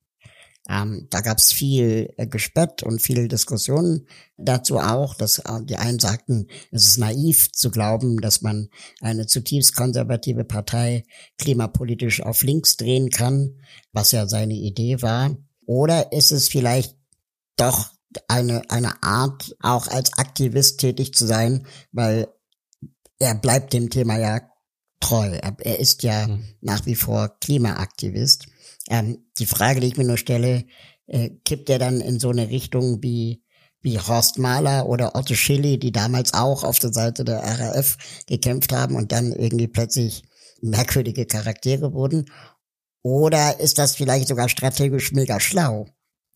[0.67, 5.77] Ähm, da gab es viel äh, Gespött und viele Diskussionen dazu auch, dass äh, die
[5.77, 11.03] einen sagten, es ist naiv zu glauben, dass man eine zutiefst konservative Partei
[11.37, 13.59] klimapolitisch auf links drehen kann,
[13.91, 15.37] was ja seine Idee war.
[15.67, 16.95] Oder ist es vielleicht
[17.57, 17.89] doch
[18.27, 22.27] eine, eine Art, auch als Aktivist tätig zu sein, weil
[23.19, 24.41] er bleibt dem Thema ja
[24.99, 25.27] treu.
[25.27, 26.43] Er, er ist ja mhm.
[26.61, 28.47] nach wie vor Klimaaktivist.
[28.89, 30.65] Ähm, die Frage, die ich mir nur stelle,
[31.07, 33.43] äh, kippt er dann in so eine Richtung wie
[33.81, 38.73] wie Horst Mahler oder Otto Schilly, die damals auch auf der Seite der RAF gekämpft
[38.73, 40.23] haben und dann irgendwie plötzlich
[40.59, 42.25] merkwürdige Charaktere wurden?
[43.03, 45.85] Oder ist das vielleicht sogar strategisch mega schlau?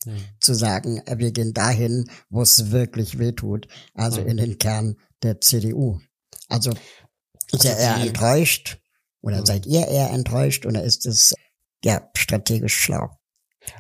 [0.05, 0.17] hm.
[0.39, 4.27] zu sagen, äh, wir gehen dahin, wo es wirklich wehtut, also hm.
[4.27, 5.99] in den Kern der CDU.
[6.47, 6.71] Also
[7.51, 8.79] ist er eher enttäuscht
[9.21, 9.45] oder hm.
[9.45, 11.33] seid ihr eher enttäuscht oder ist es
[11.84, 13.10] ja strategisch schlau?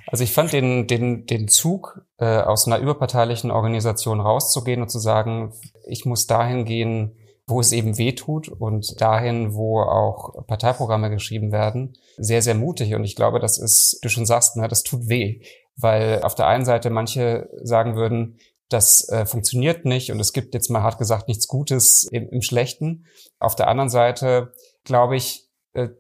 [0.07, 4.99] Also ich fand den, den, den Zug, äh, aus einer überparteilichen Organisation rauszugehen und zu
[4.99, 5.53] sagen,
[5.87, 7.15] ich muss dahin gehen,
[7.47, 12.93] wo es eben weh tut und dahin, wo auch Parteiprogramme geschrieben werden, sehr, sehr mutig.
[12.93, 15.41] Und ich glaube, das ist, du schon sagst, ne, das tut weh,
[15.75, 18.37] weil auf der einen Seite manche sagen würden,
[18.69, 22.41] das äh, funktioniert nicht und es gibt jetzt mal hart gesagt nichts Gutes im, im
[22.43, 23.05] Schlechten.
[23.39, 25.48] Auf der anderen Seite glaube ich,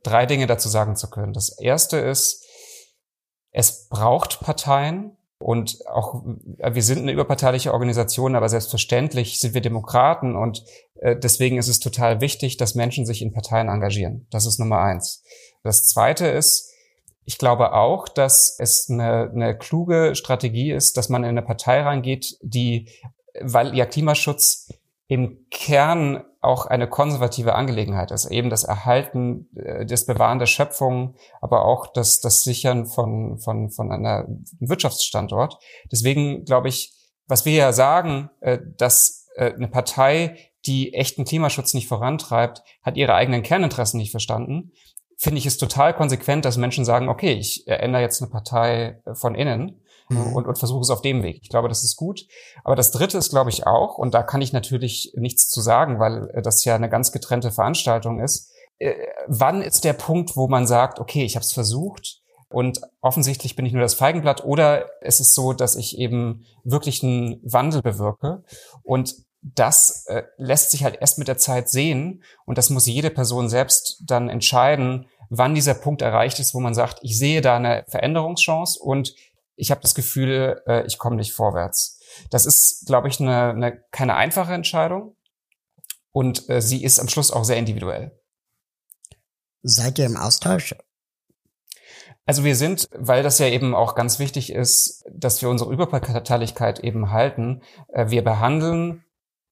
[0.03, 1.33] drei Dinge dazu sagen zu können.
[1.33, 2.45] Das erste ist,
[3.51, 6.25] es braucht Parteien, und auch
[6.57, 11.69] äh, wir sind eine überparteiliche Organisation, aber selbstverständlich sind wir Demokraten und äh, deswegen ist
[11.69, 14.27] es total wichtig, dass Menschen sich in Parteien engagieren.
[14.31, 15.23] Das ist Nummer eins.
[15.63, 16.69] Das zweite ist,
[17.23, 21.81] ich glaube auch, dass es eine, eine kluge Strategie ist, dass man in eine Partei
[21.81, 22.89] reingeht, die,
[23.39, 24.73] weil ja Klimaschutz
[25.09, 28.27] im Kern auch eine konservative Angelegenheit ist.
[28.27, 33.71] Eben das Erhalten, äh, das Bewahren der Schöpfung, aber auch das, das Sichern von, von,
[33.71, 34.27] von einer
[34.59, 35.57] Wirtschaftsstandort.
[35.91, 36.93] Deswegen glaube ich,
[37.27, 42.95] was wir ja sagen, äh, dass äh, eine Partei, die echten Klimaschutz nicht vorantreibt, hat
[42.95, 44.71] ihre eigenen Kerninteressen nicht verstanden.
[45.17, 49.35] Finde ich es total konsequent, dass Menschen sagen, okay, ich ändere jetzt eine Partei von
[49.35, 50.33] innen mhm.
[50.33, 51.39] und, und versuche es auf dem Weg.
[51.41, 52.25] Ich glaube, das ist gut.
[52.63, 55.99] Aber das Dritte ist, glaube ich, auch, und da kann ich natürlich nichts zu sagen,
[55.99, 58.51] weil äh, das ja eine ganz getrennte Veranstaltung ist.
[58.79, 58.93] Äh,
[59.27, 63.65] wann ist der Punkt, wo man sagt, okay, ich habe es versucht, und offensichtlich bin
[63.65, 68.43] ich nur das Feigenblatt oder es ist so, dass ich eben wirklich einen Wandel bewirke.
[68.81, 72.23] Und das äh, lässt sich halt erst mit der Zeit sehen.
[72.45, 76.73] Und das muss jede Person selbst dann entscheiden, wann dieser Punkt erreicht ist, wo man
[76.73, 79.13] sagt, ich sehe da eine Veränderungschance und
[79.59, 81.99] ich habe das Gefühl, äh, ich komme nicht vorwärts.
[82.29, 85.15] Das ist, glaube ich, eine, eine, keine einfache Entscheidung
[86.11, 88.17] und äh, sie ist am Schluss auch sehr individuell.
[89.61, 90.75] Seid ihr im Austausch?
[92.25, 96.79] Also wir sind, weil das ja eben auch ganz wichtig ist, dass wir unsere Überparteilichkeit
[96.79, 99.03] eben halten, äh, wir behandeln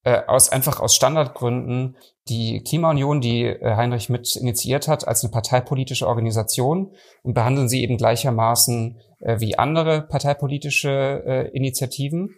[0.04, 1.96] äh, aus einfach aus Standardgründen
[2.28, 7.82] die Klimaunion, die äh, Heinrich mit initiiert hat, als eine parteipolitische Organisation und behandeln sie
[7.82, 12.34] eben gleichermaßen äh, wie andere parteipolitische äh, Initiativen.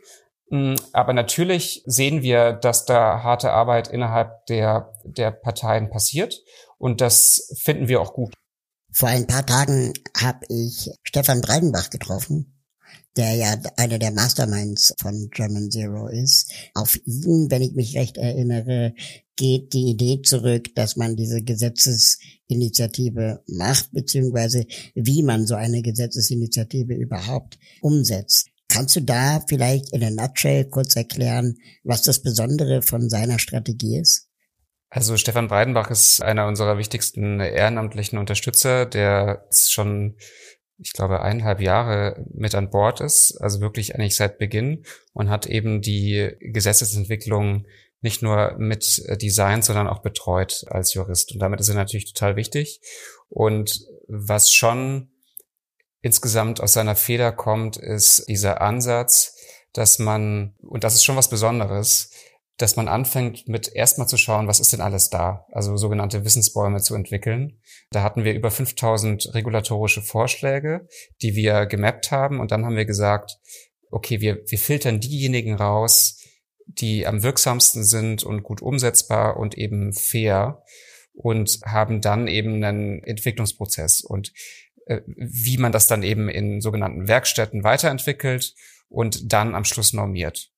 [0.50, 6.34] Mm, aber natürlich sehen wir, dass da harte Arbeit innerhalb der, der Parteien passiert
[6.78, 8.34] und das finden wir auch gut.
[8.92, 12.60] Vor ein paar Tagen habe ich Stefan Breidenbach getroffen
[13.16, 16.53] der ja einer der Masterminds von German Zero ist.
[16.75, 18.94] Auf ihn, wenn ich mich recht erinnere,
[19.37, 26.94] geht die Idee zurück, dass man diese Gesetzesinitiative macht, beziehungsweise wie man so eine Gesetzesinitiative
[26.94, 28.49] überhaupt umsetzt.
[28.68, 33.99] Kannst du da vielleicht in a nutshell kurz erklären, was das Besondere von seiner Strategie
[33.99, 34.29] ist?
[34.90, 40.16] Also Stefan Breidenbach ist einer unserer wichtigsten ehrenamtlichen Unterstützer, der schon
[40.82, 45.46] ich glaube, eineinhalb Jahre mit an Bord ist, also wirklich eigentlich seit Beginn und hat
[45.46, 47.66] eben die Gesetzesentwicklung
[48.00, 51.32] nicht nur mit Design, sondern auch betreut als Jurist.
[51.32, 52.80] Und damit ist er natürlich total wichtig.
[53.28, 55.10] Und was schon
[56.00, 59.36] insgesamt aus seiner Feder kommt, ist dieser Ansatz,
[59.74, 62.10] dass man, und das ist schon was Besonderes,
[62.62, 65.46] dass man anfängt mit erstmal zu schauen, was ist denn alles da?
[65.51, 67.61] Also sogenannte Wissensbäume zu entwickeln.
[67.90, 70.87] Da hatten wir über 5000 regulatorische Vorschläge,
[71.23, 72.40] die wir gemappt haben.
[72.40, 73.38] Und dann haben wir gesagt,
[73.90, 76.18] okay, wir, wir filtern diejenigen raus,
[76.66, 80.62] die am wirksamsten sind und gut umsetzbar und eben fair
[81.12, 84.33] und haben dann eben einen Entwicklungsprozess und
[84.87, 88.55] äh, wie man das dann eben in sogenannten Werkstätten weiterentwickelt
[88.88, 90.49] und dann am Schluss normiert.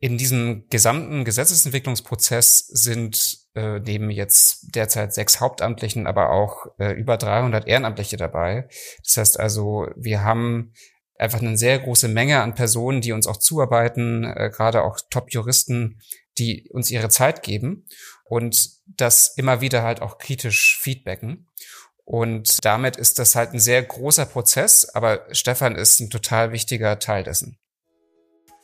[0.00, 7.16] In diesem gesamten Gesetzesentwicklungsprozess sind äh, neben jetzt derzeit sechs Hauptamtlichen, aber auch äh, über
[7.16, 8.68] 300 Ehrenamtliche dabei.
[9.04, 10.72] Das heißt also, wir haben
[11.18, 16.00] einfach eine sehr große Menge an Personen, die uns auch zuarbeiten, äh, gerade auch Top-Juristen,
[16.38, 17.84] die uns ihre Zeit geben
[18.24, 21.48] und das immer wieder halt auch kritisch feedbacken.
[22.04, 26.98] Und damit ist das halt ein sehr großer Prozess, aber Stefan ist ein total wichtiger
[27.00, 27.58] Teil dessen.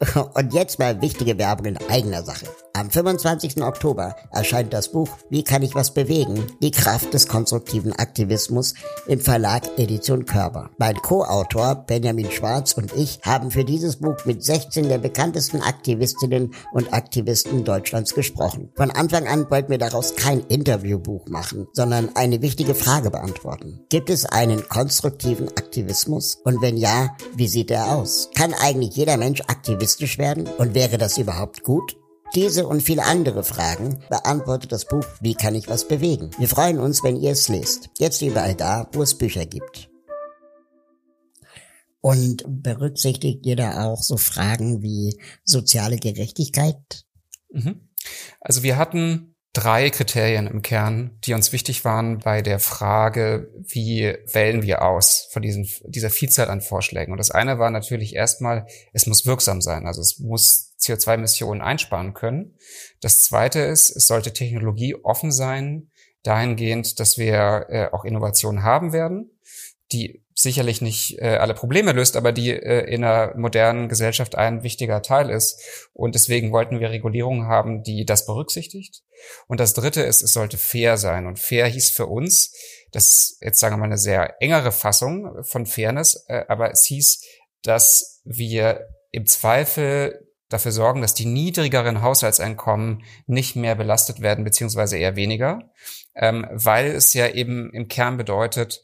[0.34, 2.46] Und jetzt mal wichtige Werbung in eigener Sache.
[2.76, 3.62] Am 25.
[3.62, 6.44] Oktober erscheint das Buch Wie kann ich was bewegen?
[6.60, 8.74] Die Kraft des konstruktiven Aktivismus
[9.06, 10.70] im Verlag Edition Körper.
[10.78, 16.52] Mein Co-Autor Benjamin Schwarz und ich haben für dieses Buch mit 16 der bekanntesten Aktivistinnen
[16.72, 18.72] und Aktivisten Deutschlands gesprochen.
[18.74, 23.84] Von Anfang an wollten wir daraus kein Interviewbuch machen, sondern eine wichtige Frage beantworten.
[23.88, 26.38] Gibt es einen konstruktiven Aktivismus?
[26.42, 28.30] Und wenn ja, wie sieht er aus?
[28.34, 30.48] Kann eigentlich jeder Mensch aktivistisch werden?
[30.58, 31.96] Und wäre das überhaupt gut?
[32.34, 36.30] Diese und viele andere Fragen beantwortet das Buch Wie kann ich was bewegen?
[36.36, 37.90] Wir freuen uns, wenn ihr es lest.
[37.98, 39.88] Jetzt überall da, wo es Bücher gibt.
[42.00, 47.04] Und berücksichtigt ihr da auch so Fragen wie soziale Gerechtigkeit?
[47.50, 47.88] Mhm.
[48.40, 54.12] Also wir hatten drei Kriterien im Kern, die uns wichtig waren bei der Frage, wie
[54.26, 57.12] wählen wir aus von diesen, dieser Vielzahl an Vorschlägen.
[57.12, 59.86] Und das eine war natürlich erstmal, es muss wirksam sein.
[59.86, 62.56] Also es muss CO2-Emissionen einsparen können.
[63.00, 65.90] Das Zweite ist, es sollte Technologie offen sein,
[66.22, 69.30] dahingehend, dass wir äh, auch Innovationen haben werden,
[69.92, 74.62] die sicherlich nicht äh, alle Probleme löst, aber die äh, in einer modernen Gesellschaft ein
[74.62, 75.88] wichtiger Teil ist.
[75.92, 79.02] Und deswegen wollten wir Regulierungen haben, die das berücksichtigt.
[79.46, 81.26] Und das Dritte ist, es sollte fair sein.
[81.26, 82.52] Und fair hieß für uns,
[82.90, 87.22] das jetzt sagen wir mal eine sehr engere Fassung von Fairness, äh, aber es hieß,
[87.62, 94.98] dass wir im Zweifel dafür sorgen, dass die niedrigeren Haushaltseinkommen nicht mehr belastet werden, beziehungsweise
[94.98, 95.70] eher weniger,
[96.14, 98.82] ähm, weil es ja eben im Kern bedeutet,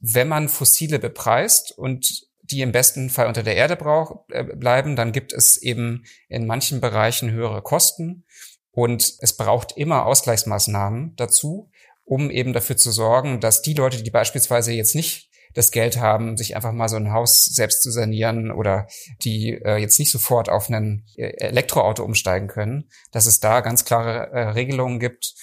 [0.00, 4.96] wenn man fossile bepreist und die im besten Fall unter der Erde brauch, äh, bleiben,
[4.96, 8.24] dann gibt es eben in manchen Bereichen höhere Kosten.
[8.70, 11.70] Und es braucht immer Ausgleichsmaßnahmen dazu,
[12.04, 16.36] um eben dafür zu sorgen, dass die Leute, die beispielsweise jetzt nicht das Geld haben,
[16.36, 18.86] sich einfach mal so ein Haus selbst zu sanieren oder
[19.24, 23.86] die äh, jetzt nicht sofort auf ein äh, Elektroauto umsteigen können, dass es da ganz
[23.86, 25.34] klare äh, Regelungen gibt,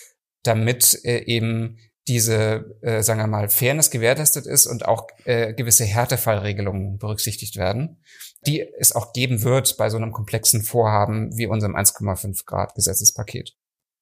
[0.43, 5.86] damit äh, eben diese, äh, sagen wir mal, Fairness gewährleistet ist und auch äh, gewisse
[5.86, 8.04] Härtefallregelungen berücksichtigt werden,
[8.45, 13.56] die es auch geben wird bei so einem komplexen Vorhaben wie unserem 1,5 Grad Gesetzespaket.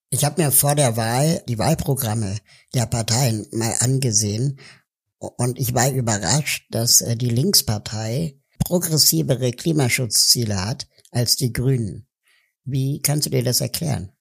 [0.10, 2.38] Ich habe mir vor der Wahl die Wahlprogramme
[2.74, 4.60] der Parteien mal angesehen
[5.22, 12.08] und ich war überrascht, dass äh, die Linkspartei progressivere Klimaschutzziele hat als die Grünen.
[12.64, 14.12] Wie kannst du dir das erklären?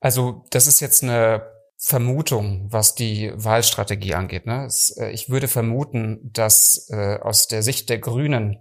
[0.00, 4.44] Also das ist jetzt eine Vermutung, was die Wahlstrategie angeht.
[4.44, 4.68] Ne?
[4.96, 8.58] Äh, ich würde vermuten, dass äh, aus der Sicht der Grünen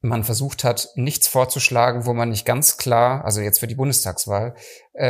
[0.00, 4.56] man versucht hat, nichts vorzuschlagen, wo man nicht ganz klar, also jetzt für die Bundestagswahl,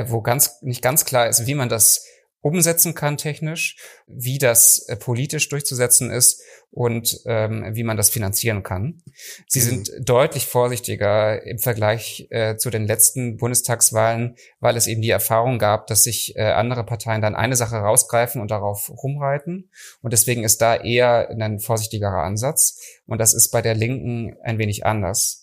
[0.08, 2.04] wo ganz nicht ganz klar ist, wie man das
[2.42, 3.76] umsetzen kann technisch,
[4.06, 9.02] wie das äh, politisch durchzusetzen ist und ähm, wie man das finanzieren kann.
[9.46, 9.64] Sie mhm.
[9.64, 15.58] sind deutlich vorsichtiger im Vergleich äh, zu den letzten Bundestagswahlen, weil es eben die Erfahrung
[15.58, 19.70] gab, dass sich äh, andere Parteien dann eine Sache rausgreifen und darauf rumreiten.
[20.00, 22.78] Und deswegen ist da eher ein vorsichtigerer Ansatz.
[23.06, 25.41] Und das ist bei der Linken ein wenig anders.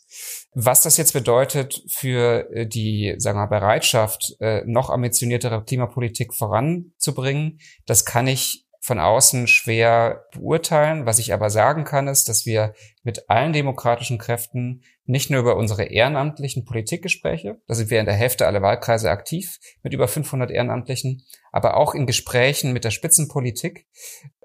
[0.53, 6.33] Was das jetzt bedeutet für äh, die, sagen wir mal, Bereitschaft, äh, noch ambitioniertere Klimapolitik
[6.33, 11.05] voranzubringen, das kann ich von außen schwer beurteilen.
[11.05, 15.57] Was ich aber sagen kann, ist, dass wir mit allen demokratischen Kräften nicht nur über
[15.57, 20.51] unsere ehrenamtlichen Politikgespräche, da sind wir in der Hälfte aller Wahlkreise aktiv mit über 500
[20.51, 23.87] Ehrenamtlichen, aber auch in Gesprächen mit der Spitzenpolitik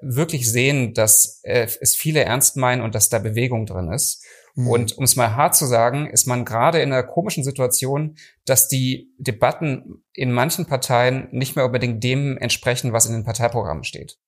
[0.01, 4.25] wirklich sehen, dass äh, es viele ernst meinen und dass da Bewegung drin ist.
[4.55, 4.69] Mhm.
[4.69, 8.69] Und um es mal hart zu sagen, ist man gerade in einer komischen Situation, dass
[8.69, 14.19] die Debatten in manchen Parteien nicht mehr unbedingt dem entsprechen, was in den Parteiprogrammen steht.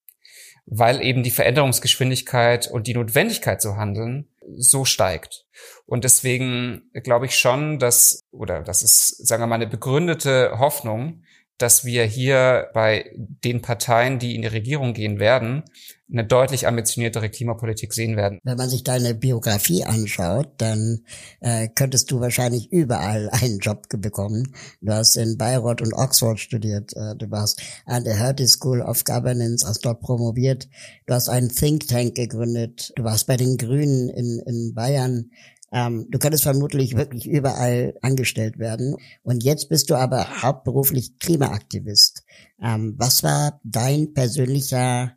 [0.66, 5.46] Weil eben die Veränderungsgeschwindigkeit und die Notwendigkeit zu handeln so steigt.
[5.86, 11.22] Und deswegen glaube ich schon, dass, oder das ist, sagen wir mal, eine begründete Hoffnung,
[11.58, 15.64] dass wir hier bei den Parteien, die in die Regierung gehen werden,
[16.10, 18.38] eine deutlich ambitioniertere Klimapolitik sehen werden.
[18.44, 21.00] Wenn man sich deine Biografie anschaut, dann
[21.40, 24.54] äh, könntest du wahrscheinlich überall einen Job bekommen.
[24.80, 29.04] Du hast in Bayreuth und Oxford studiert, äh, du warst an der Hertie School of
[29.04, 30.68] Governance, hast dort promoviert,
[31.06, 35.30] du hast einen Think Tank gegründet, du warst bei den Grünen in, in Bayern,
[35.76, 38.96] ähm, du könntest vermutlich wirklich überall angestellt werden.
[39.22, 42.24] Und jetzt bist du aber hauptberuflich Klimaaktivist.
[42.62, 45.12] Ähm, was war dein persönlicher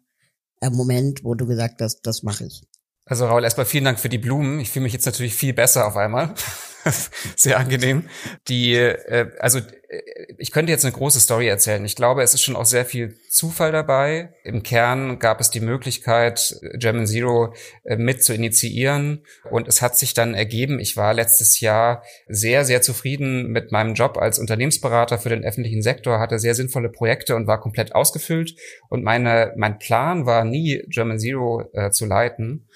[0.59, 2.63] äh, Moment, wo du gesagt hast, das mache ich?
[3.05, 4.59] Also Raul, erstmal vielen Dank für die Blumen.
[4.59, 6.35] Ich fühle mich jetzt natürlich viel besser auf einmal.
[7.35, 8.09] sehr angenehm.
[8.47, 10.01] Die, äh, also äh,
[10.37, 11.83] ich könnte jetzt eine große Story erzählen.
[11.83, 14.33] Ich glaube, es ist schon auch sehr viel Zufall dabei.
[14.43, 19.25] Im Kern gab es die Möglichkeit, German Zero äh, mit zu initiieren.
[19.49, 23.93] Und es hat sich dann ergeben, ich war letztes Jahr sehr, sehr zufrieden mit meinem
[23.93, 28.55] Job als Unternehmensberater für den öffentlichen Sektor, hatte sehr sinnvolle Projekte und war komplett ausgefüllt.
[28.89, 32.67] Und meine, mein Plan war nie, German Zero äh, zu leiten.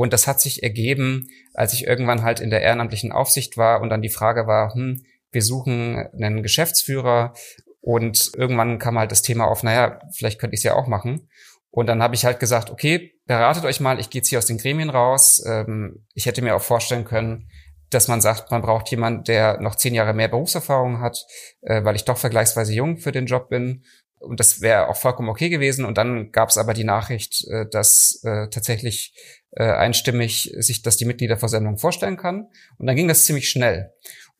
[0.00, 3.90] Und das hat sich ergeben, als ich irgendwann halt in der ehrenamtlichen Aufsicht war und
[3.90, 7.34] dann die Frage war, hm, wir suchen einen Geschäftsführer
[7.82, 11.28] und irgendwann kam halt das Thema auf, naja, vielleicht könnte ich es ja auch machen.
[11.68, 14.46] Und dann habe ich halt gesagt, okay, beratet euch mal, ich gehe jetzt hier aus
[14.46, 15.44] den Gremien raus.
[15.46, 17.50] Ähm, ich hätte mir auch vorstellen können,
[17.90, 21.26] dass man sagt, man braucht jemanden, der noch zehn Jahre mehr Berufserfahrung hat,
[21.60, 23.84] äh, weil ich doch vergleichsweise jung für den Job bin.
[24.18, 25.84] Und das wäre auch vollkommen okay gewesen.
[25.84, 29.12] Und dann gab es aber die Nachricht, äh, dass äh, tatsächlich
[29.52, 32.48] äh, einstimmig sich das die Mitgliederversammlung vorstellen kann.
[32.78, 33.92] Und dann ging das ziemlich schnell.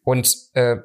[0.03, 0.77] Und äh,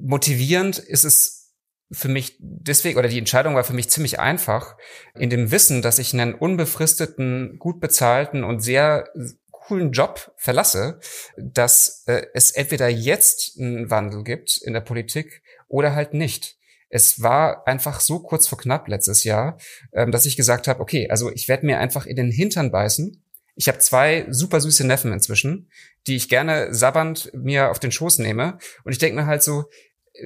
[0.00, 1.52] motivierend ist es
[1.92, 4.76] für mich deswegen, oder die Entscheidung war für mich ziemlich einfach,
[5.14, 9.08] in dem Wissen, dass ich einen unbefristeten, gut bezahlten und sehr
[9.50, 10.98] coolen Job verlasse,
[11.36, 16.58] dass äh, es entweder jetzt einen Wandel gibt in der Politik oder halt nicht
[16.94, 19.58] es war einfach so kurz vor knapp letztes Jahr,
[19.92, 23.23] ähm, dass ich gesagt habe, okay, also ich werde mir einfach in den Hintern beißen.
[23.56, 25.70] Ich habe zwei super süße Neffen inzwischen,
[26.06, 28.58] die ich gerne sabbernd mir auf den Schoß nehme.
[28.84, 29.64] Und ich denke mir halt so,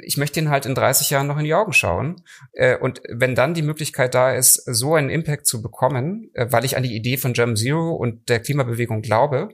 [0.03, 2.23] ich möchte ihnen halt in 30 Jahren noch in die Augen schauen.
[2.53, 6.65] Äh, und wenn dann die Möglichkeit da ist, so einen Impact zu bekommen, äh, weil
[6.65, 9.49] ich an die Idee von Germ Zero und der Klimabewegung glaube,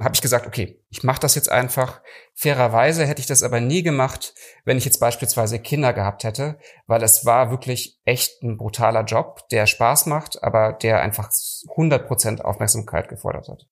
[0.00, 2.02] habe ich gesagt, okay, ich mache das jetzt einfach.
[2.34, 4.34] Fairerweise hätte ich das aber nie gemacht,
[4.64, 9.48] wenn ich jetzt beispielsweise Kinder gehabt hätte, weil es war wirklich echt ein brutaler Job,
[9.50, 13.66] der Spaß macht, aber der einfach 100% Aufmerksamkeit gefordert hat.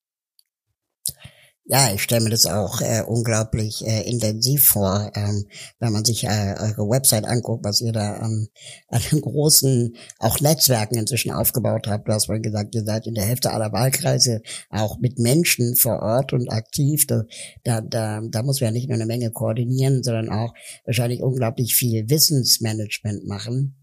[1.64, 5.46] Ja, ich stelle mir das auch äh, unglaublich äh, intensiv vor, ähm,
[5.78, 8.48] wenn man sich äh, eure Website anguckt, was ihr da ähm,
[8.88, 12.08] an großen, auch Netzwerken inzwischen aufgebaut habt.
[12.08, 16.00] Du hast mal gesagt, ihr seid in der Hälfte aller Wahlkreise auch mit Menschen vor
[16.02, 17.06] Ort und aktiv.
[17.06, 17.22] Da,
[17.62, 20.52] da, da, da muss man ja nicht nur eine Menge koordinieren, sondern auch
[20.84, 23.76] wahrscheinlich unglaublich viel Wissensmanagement machen.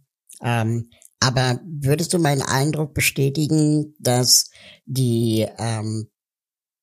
[0.43, 0.89] Ähm,
[1.21, 4.49] aber würdest du meinen Eindruck bestätigen, dass
[4.85, 6.09] die ähm,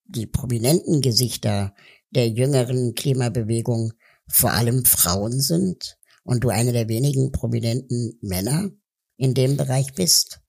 [0.08, 1.74] die prominenten Gesichter
[2.10, 3.92] der jüngeren Klimabewegung
[4.28, 8.70] vor allem Frauen sind und du eine der wenigen prominenten Männer
[9.16, 10.40] in dem Bereich bist?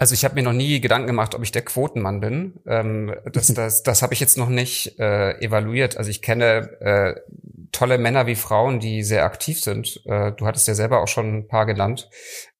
[0.00, 2.60] Also ich habe mir noch nie Gedanken gemacht, ob ich der Quotenmann bin.
[2.66, 5.96] Ähm, das das, das habe ich jetzt noch nicht äh, evaluiert.
[5.96, 7.20] Also ich kenne äh,
[7.72, 10.00] tolle Männer wie Frauen, die sehr aktiv sind.
[10.06, 12.08] Äh, du hattest ja selber auch schon ein paar genannt.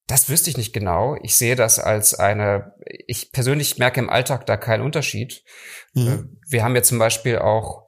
[0.09, 1.17] Das wüsste ich nicht genau.
[1.23, 2.73] Ich sehe das als eine,
[3.07, 5.45] ich persönlich merke im Alltag da keinen Unterschied.
[5.93, 6.09] Mhm.
[6.09, 7.85] Äh, wir haben ja zum Beispiel auch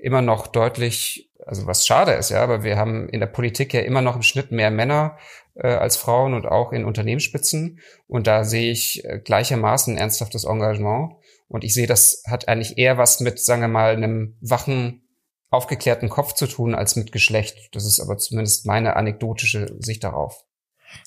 [0.00, 3.80] immer noch deutlich, also was schade ist, ja, aber wir haben in der Politik ja
[3.80, 5.18] immer noch im Schnitt mehr Männer
[5.56, 7.80] äh, als Frauen und auch in Unternehmensspitzen.
[8.06, 11.14] Und da sehe ich äh, gleichermaßen ernsthaftes Engagement.
[11.48, 15.02] Und ich sehe, das hat eigentlich eher was mit, sagen wir mal, einem wachen,
[15.50, 17.70] aufgeklärten Kopf zu tun als mit Geschlecht.
[17.72, 20.45] Das ist aber zumindest meine anekdotische Sicht darauf.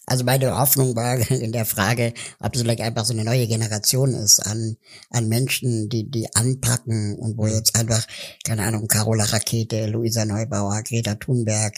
[0.06, 4.14] Also meine Hoffnung war in der Frage, ob es vielleicht einfach so eine neue Generation
[4.14, 4.78] ist an,
[5.10, 7.54] an Menschen, die, die anpacken und wo mhm.
[7.54, 8.06] jetzt einfach,
[8.44, 11.76] keine Ahnung, Carola Rakete, Luisa Neubauer, Greta Thunberg,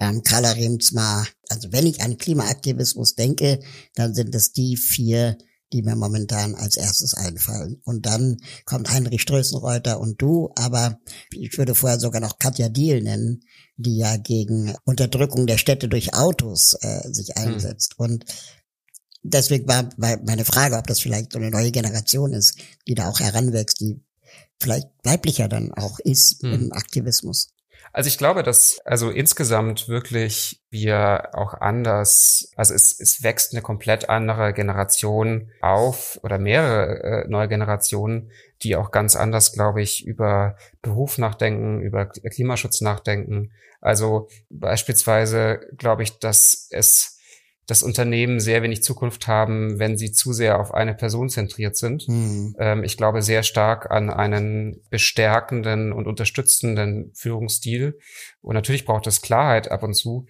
[0.00, 1.26] ähm, Carla Remsmar.
[1.48, 3.60] Also wenn ich an Klimaaktivismus denke,
[3.94, 5.36] dann sind es die vier,
[5.74, 7.80] die mir momentan als erstes einfallen.
[7.84, 11.00] Und dann kommt Heinrich Strößenreuter und du, aber
[11.32, 13.42] ich würde vorher sogar noch Katja Diel nennen,
[13.76, 17.54] die ja gegen Unterdrückung der Städte durch Autos äh, sich hm.
[17.54, 17.98] einsetzt.
[17.98, 18.04] Mhm.
[18.04, 18.24] Und
[19.22, 23.20] deswegen war meine Frage, ob das vielleicht so eine neue Generation ist, die da auch
[23.20, 24.00] heranwächst, die
[24.60, 26.52] vielleicht weiblicher dann auch ist mhm.
[26.52, 27.48] im Aktivismus.
[27.92, 33.62] Also ich glaube, dass also insgesamt wirklich wir auch anders, also es, es wächst eine
[33.62, 38.32] komplett andere Generation auf oder mehrere äh, neue Generationen,
[38.64, 43.52] die auch ganz anders, glaube ich, über Beruf nachdenken, über Klimaschutz nachdenken.
[43.80, 47.14] Also beispielsweise glaube ich, dass es
[47.66, 52.06] das Unternehmen sehr wenig Zukunft haben, wenn sie zu sehr auf eine Person zentriert sind.
[52.08, 52.54] Mhm.
[52.58, 57.98] Ähm, ich glaube sehr stark an einen bestärkenden und unterstützenden Führungsstil.
[58.42, 60.26] Und natürlich braucht es Klarheit ab und zu.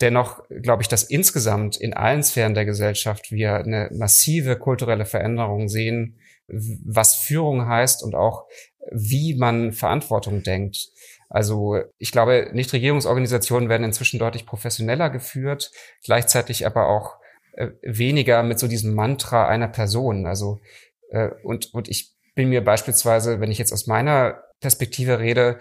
[0.00, 5.68] Dennoch glaube ich, dass insgesamt in allen Sphären der Gesellschaft wir eine massive kulturelle Veränderung
[5.68, 6.18] sehen,
[6.48, 8.46] was Führung heißt und auch
[8.90, 10.88] wie man Verantwortung denkt.
[11.28, 15.70] Also ich glaube, Nichtregierungsorganisationen werden inzwischen deutlich professioneller geführt,
[16.02, 17.16] gleichzeitig aber auch
[17.52, 20.26] äh, weniger mit so diesem Mantra einer Person.
[20.26, 20.60] Also
[21.10, 25.58] äh, und und ich bin mir beispielsweise, wenn ich jetzt aus meiner Perspektive rede,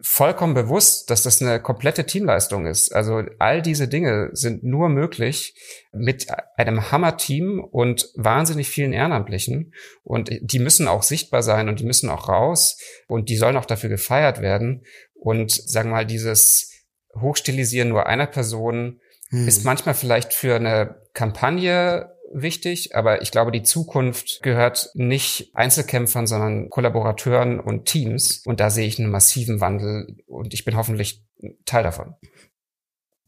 [0.00, 2.94] vollkommen bewusst, dass das eine komplette Teamleistung ist.
[2.94, 5.54] Also all diese Dinge sind nur möglich
[5.92, 6.26] mit
[6.56, 9.72] einem Hammer-Team und wahnsinnig vielen Ehrenamtlichen.
[10.02, 13.64] Und die müssen auch sichtbar sein und die müssen auch raus und die sollen auch
[13.64, 14.84] dafür gefeiert werden.
[15.14, 16.72] Und sagen wir mal, dieses
[17.20, 19.46] Hochstilisieren nur einer Person hm.
[19.46, 26.26] ist manchmal vielleicht für eine Kampagne wichtig, aber ich glaube, die Zukunft gehört nicht Einzelkämpfern,
[26.26, 28.42] sondern Kollaborateuren und Teams.
[28.44, 31.24] Und da sehe ich einen massiven Wandel und ich bin hoffentlich
[31.64, 32.14] Teil davon.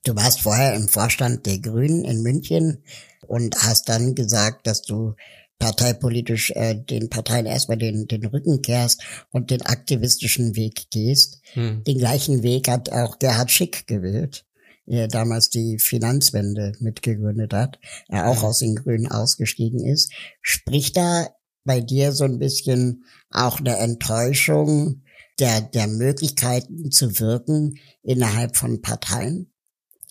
[0.04, 2.82] Du warst vorher im Vorstand der Grünen in München
[3.26, 5.14] und hast dann gesagt, dass du
[5.58, 11.40] parteipolitisch äh, den Parteien erstmal den, den Rücken kehrst und den aktivistischen Weg gehst.
[11.54, 11.84] Hm.
[11.84, 14.43] Den gleichen Weg hat auch Gerhard Schick gewählt
[14.86, 17.78] er damals die Finanzwende mitgegründet hat,
[18.08, 20.12] er auch aus den Grünen ausgestiegen ist.
[20.42, 21.28] Spricht da
[21.64, 25.02] bei dir so ein bisschen auch eine Enttäuschung
[25.38, 29.50] der, der Möglichkeiten zu wirken innerhalb von Parteien?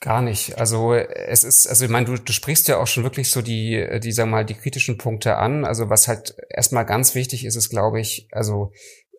[0.02, 0.58] Gar nicht.
[0.58, 4.00] Also es ist, also ich meine, du, du sprichst ja auch schon wirklich so die,
[4.04, 5.64] die, sag mal, die kritischen Punkte an.
[5.64, 8.74] Also was halt erstmal ganz wichtig ist, ist, glaube ich, also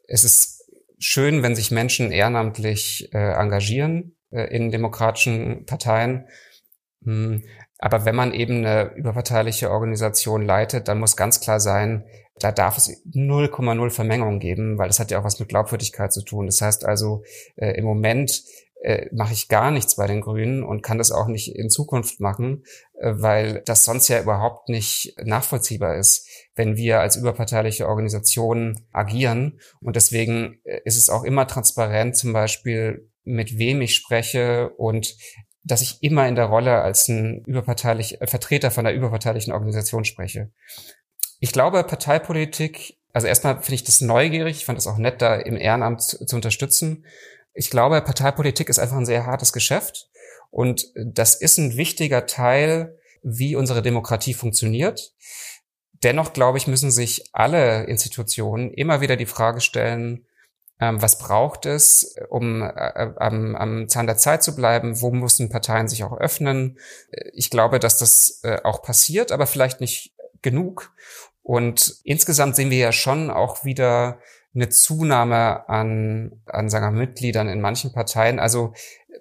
[0.06, 6.26] es ist schön, wenn sich Menschen ehrenamtlich äh, engagieren äh, in demokratischen Parteien.
[7.04, 7.44] Hm,
[7.78, 12.04] aber wenn man eben eine überparteiliche Organisation leitet, dann muss ganz klar sein,
[12.38, 16.22] da darf es 0,0 Vermengung geben, weil das hat ja auch was mit Glaubwürdigkeit zu
[16.22, 16.46] tun.
[16.46, 17.22] Das heißt also,
[17.56, 18.42] äh, im Moment
[18.82, 22.20] äh, mache ich gar nichts bei den Grünen und kann das auch nicht in Zukunft
[22.20, 22.64] machen,
[23.00, 29.60] äh, weil das sonst ja überhaupt nicht nachvollziehbar ist, wenn wir als überparteiliche Organisation agieren.
[29.80, 35.16] Und deswegen äh, ist es auch immer transparent, zum Beispiel, mit wem ich spreche und
[35.64, 40.04] dass ich immer in der Rolle als ein überparteilich, äh, Vertreter von einer überparteilichen Organisation
[40.04, 40.50] spreche.
[41.40, 45.36] Ich glaube, Parteipolitik, also erstmal finde ich das neugierig, ich fand es auch nett, da
[45.36, 47.06] im Ehrenamt zu, zu unterstützen.
[47.54, 50.10] Ich glaube, Parteipolitik ist einfach ein sehr hartes Geschäft
[50.50, 55.14] und das ist ein wichtiger Teil, wie unsere Demokratie funktioniert.
[56.02, 60.26] Dennoch, glaube ich, müssen sich alle Institutionen immer wieder die Frage stellen,
[60.78, 65.00] was braucht es, um äh, äh, am, am Zahn der Zeit zu bleiben?
[65.00, 66.78] Wo müssen Parteien sich auch öffnen?
[67.10, 70.92] Äh, ich glaube, dass das äh, auch passiert, aber vielleicht nicht genug.
[71.42, 74.18] Und insgesamt sehen wir ja schon auch wieder
[74.54, 78.38] eine Zunahme an, an sagen wir, Mitgliedern in manchen Parteien.
[78.38, 78.72] Also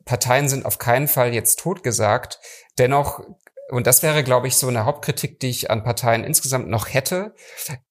[0.06, 2.40] Parteien sind auf keinen Fall jetzt totgesagt.
[2.78, 3.22] Dennoch
[3.70, 7.34] und das wäre, glaube ich, so eine Hauptkritik, die ich an Parteien insgesamt noch hätte.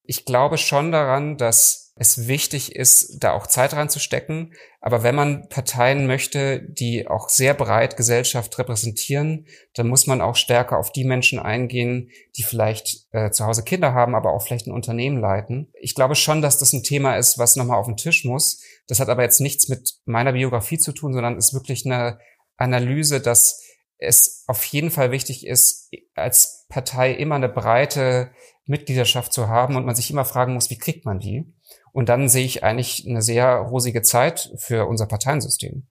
[0.05, 4.55] Ich glaube schon daran, dass es wichtig ist, da auch Zeit reinzustecken.
[4.81, 10.37] Aber wenn man Parteien möchte, die auch sehr breit Gesellschaft repräsentieren, dann muss man auch
[10.37, 14.67] stärker auf die Menschen eingehen, die vielleicht äh, zu Hause Kinder haben, aber auch vielleicht
[14.67, 15.71] ein Unternehmen leiten.
[15.81, 18.63] Ich glaube schon, dass das ein Thema ist, was nochmal auf den Tisch muss.
[18.87, 22.19] Das hat aber jetzt nichts mit meiner Biografie zu tun, sondern ist wirklich eine
[22.57, 23.63] Analyse, dass
[23.99, 28.33] es auf jeden Fall wichtig ist, als Partei immer eine breite
[28.65, 31.53] Mitgliedschaft zu haben und man sich immer fragen muss, wie kriegt man die?
[31.93, 35.87] Und dann sehe ich eigentlich eine sehr rosige Zeit für unser Parteiensystem.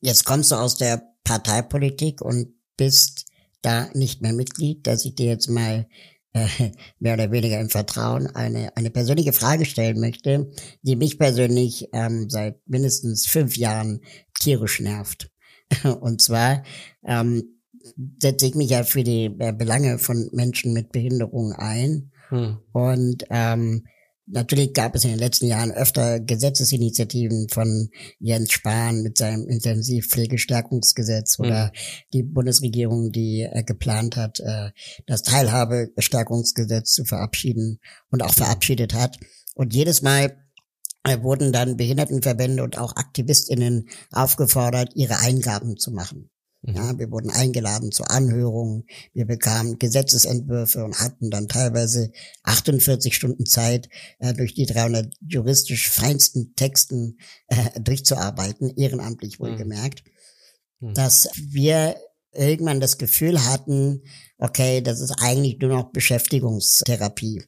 [0.00, 3.26] Jetzt kommst du aus der Parteipolitik und bist
[3.62, 5.86] da nicht mehr Mitglied, dass ich dir jetzt mal
[6.32, 6.46] äh,
[6.98, 10.50] mehr oder weniger im Vertrauen eine, eine persönliche Frage stellen möchte,
[10.82, 14.00] die mich persönlich ähm, seit mindestens fünf Jahren
[14.38, 15.30] tierisch nervt.
[16.00, 16.62] Und zwar
[17.04, 17.60] ähm,
[18.20, 22.12] setze ich mich ja für die äh, Belange von Menschen mit Behinderung ein.
[22.28, 22.58] Hm.
[22.72, 23.86] Und ähm,
[24.32, 31.38] Natürlich gab es in den letzten Jahren öfter Gesetzesinitiativen von Jens Spahn mit seinem Intensivpflegestärkungsgesetz
[31.38, 31.44] mhm.
[31.44, 31.72] oder
[32.12, 34.70] die Bundesregierung, die äh, geplant hat, äh,
[35.06, 39.16] das Teilhabestärkungsgesetz zu verabschieden und auch verabschiedet hat.
[39.54, 40.36] Und jedes Mal
[41.02, 46.30] äh, wurden dann Behindertenverbände und auch AktivistInnen aufgefordert, ihre Eingaben zu machen.
[46.62, 46.74] Mhm.
[46.74, 48.84] Ja, wir wurden eingeladen zu Anhörungen,
[49.14, 53.88] wir bekamen Gesetzesentwürfe und hatten dann teilweise 48 Stunden Zeit,
[54.18, 59.44] äh, durch die 300 juristisch feinsten Texten äh, durchzuarbeiten, ehrenamtlich mhm.
[59.44, 60.04] wohlgemerkt,
[60.80, 60.94] mhm.
[60.94, 61.96] dass wir
[62.32, 64.02] irgendwann das Gefühl hatten,
[64.38, 67.42] okay, das ist eigentlich nur noch Beschäftigungstherapie.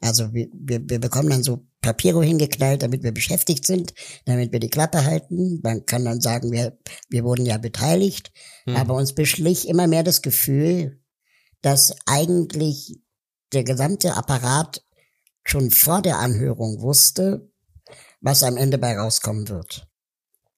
[0.00, 4.60] Also wir, wir, wir bekommen dann so Papiero hingeknallt, damit wir beschäftigt sind, damit wir
[4.60, 5.60] die Klappe halten.
[5.62, 6.76] Man kann dann sagen, wir,
[7.08, 8.32] wir wurden ja beteiligt.
[8.64, 8.76] Hm.
[8.76, 11.00] Aber uns beschlich immer mehr das Gefühl,
[11.62, 13.00] dass eigentlich
[13.52, 14.82] der gesamte Apparat
[15.44, 17.50] schon vor der Anhörung wusste,
[18.20, 19.88] was am Ende bei rauskommen wird.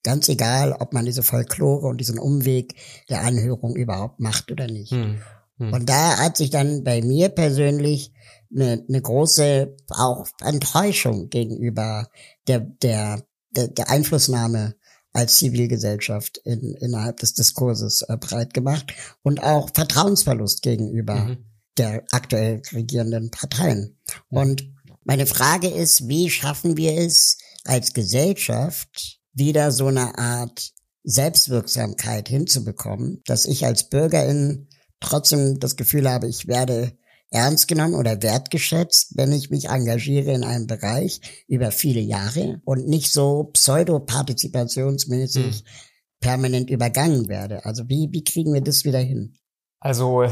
[0.03, 2.73] Ganz egal, ob man diese Folklore und diesen Umweg
[3.09, 4.91] der Anhörung überhaupt macht oder nicht.
[4.91, 5.21] Hm.
[5.57, 5.73] Hm.
[5.73, 8.11] Und da hat sich dann bei mir persönlich
[8.53, 12.09] eine, eine große auch Enttäuschung gegenüber
[12.47, 13.23] der, der
[13.55, 14.75] der, der Einflussnahme
[15.13, 18.93] als Zivilgesellschaft in, innerhalb des Diskurses äh, breit gemacht
[19.23, 21.45] und auch Vertrauensverlust gegenüber mhm.
[21.77, 23.97] der aktuell regierenden Parteien.
[24.29, 24.71] Und
[25.03, 30.71] meine Frage ist, wie schaffen wir es als Gesellschaft wieder so eine Art
[31.03, 36.93] Selbstwirksamkeit hinzubekommen, dass ich als Bürgerin trotzdem das Gefühl habe, ich werde
[37.31, 42.87] ernst genommen oder wertgeschätzt, wenn ich mich engagiere in einem Bereich über viele Jahre und
[42.87, 45.65] nicht so pseudo-partizipationsmäßig hm.
[46.19, 47.65] permanent übergangen werde.
[47.65, 49.37] Also wie, wie kriegen wir das wieder hin?
[49.83, 50.29] Also äh,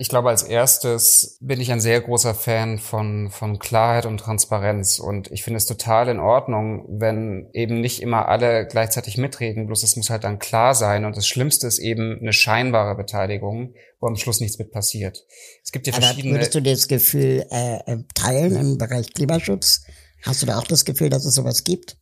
[0.00, 4.98] ich glaube, als erstes bin ich ein sehr großer Fan von, von Klarheit und Transparenz.
[4.98, 9.84] Und ich finde es total in Ordnung, wenn eben nicht immer alle gleichzeitig mitreden, bloß
[9.84, 11.04] es muss halt dann klar sein.
[11.04, 15.24] Und das Schlimmste ist eben eine scheinbare Beteiligung, wo am Schluss nichts mit passiert.
[15.62, 16.34] Es gibt ja verschiedene.
[16.34, 19.84] Aber würdest du das Gefühl äh, äh, teilen im Bereich Klimaschutz?
[20.24, 21.98] Hast du da auch das Gefühl, dass es sowas gibt?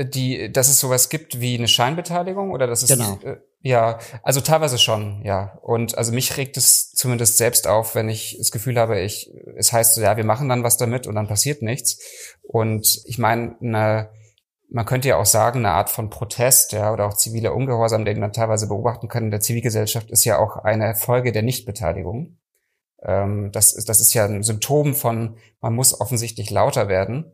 [0.00, 3.18] Die, dass es sowas gibt wie eine Scheinbeteiligung oder dass es genau.
[3.60, 5.58] Ja, also teilweise schon, ja.
[5.62, 9.72] Und also mich regt es zumindest selbst auf, wenn ich das Gefühl habe, ich, es
[9.72, 11.98] heißt so, ja, wir machen dann was damit und dann passiert nichts.
[12.42, 14.10] Und ich meine, eine,
[14.70, 18.20] man könnte ja auch sagen, eine Art von Protest, ja, oder auch ziviler Ungehorsam, den
[18.20, 22.38] man teilweise beobachten kann in der Zivilgesellschaft, ist ja auch eine Folge der Nichtbeteiligung.
[23.02, 27.32] Ähm, das, ist, das ist ja ein Symptom von, man muss offensichtlich lauter werden.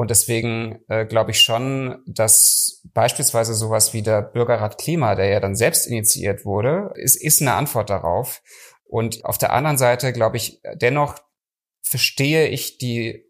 [0.00, 5.40] Und deswegen äh, glaube ich schon, dass beispielsweise sowas wie der Bürgerrat Klima, der ja
[5.40, 8.40] dann selbst initiiert wurde, ist, ist eine Antwort darauf.
[8.84, 11.16] Und auf der anderen Seite glaube ich, dennoch
[11.82, 13.26] verstehe ich die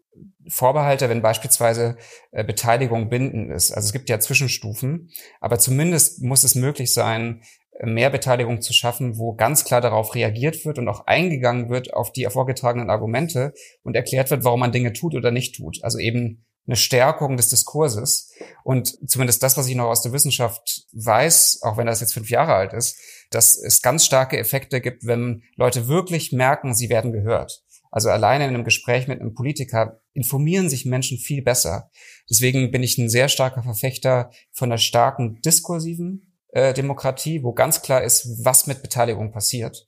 [0.47, 1.97] Vorbehalte, wenn beispielsweise
[2.31, 3.73] äh, Beteiligung bindend ist.
[3.73, 5.09] Also es gibt ja Zwischenstufen,
[5.41, 7.43] aber zumindest muss es möglich sein,
[7.83, 12.13] mehr Beteiligung zu schaffen, wo ganz klar darauf reagiert wird und auch eingegangen wird auf
[12.13, 13.53] die vorgetragenen Argumente
[13.83, 15.83] und erklärt wird, warum man Dinge tut oder nicht tut.
[15.83, 18.31] Also eben eine Stärkung des Diskurses.
[18.63, 22.29] Und zumindest das, was ich noch aus der Wissenschaft weiß, auch wenn das jetzt fünf
[22.29, 22.97] Jahre alt ist,
[23.31, 27.63] dass es ganz starke Effekte gibt, wenn Leute wirklich merken, sie werden gehört.
[27.91, 31.89] Also alleine in einem Gespräch mit einem Politiker informieren sich Menschen viel besser.
[32.29, 37.81] Deswegen bin ich ein sehr starker Verfechter von der starken diskursiven äh, Demokratie, wo ganz
[37.81, 39.87] klar ist, was mit Beteiligung passiert.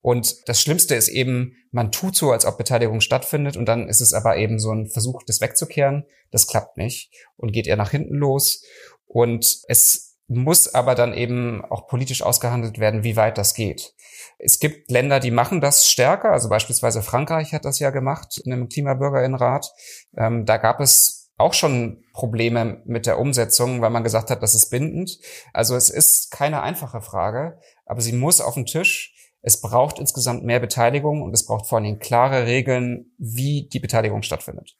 [0.00, 4.00] Und das Schlimmste ist eben, man tut so, als ob Beteiligung stattfindet und dann ist
[4.00, 6.04] es aber eben so ein Versuch, das wegzukehren.
[6.30, 8.62] Das klappt nicht und geht eher nach hinten los.
[9.06, 13.94] Und es muss aber dann eben auch politisch ausgehandelt werden, wie weit das geht.
[14.38, 18.52] Es gibt Länder, die machen das stärker, also beispielsweise Frankreich hat das ja gemacht in
[18.52, 19.72] einem Klimabürgerinnenrat.
[20.16, 24.54] Ähm, da gab es auch schon Probleme mit der Umsetzung, weil man gesagt hat, das
[24.54, 25.18] ist bindend.
[25.52, 29.14] Also es ist keine einfache Frage, aber sie muss auf den Tisch.
[29.48, 33.80] Es braucht insgesamt mehr Beteiligung und es braucht vor allen Dingen klare Regeln, wie die
[33.80, 34.76] Beteiligung stattfindet.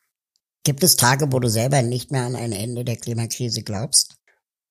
[0.63, 4.19] Gibt es Tage, wo du selber nicht mehr an ein Ende der Klimakrise glaubst?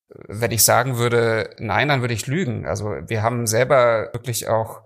[0.10, 2.68] Wenn ich sagen würde, nein, dann würde ich lügen.
[2.68, 4.82] Also wir haben selber wirklich auch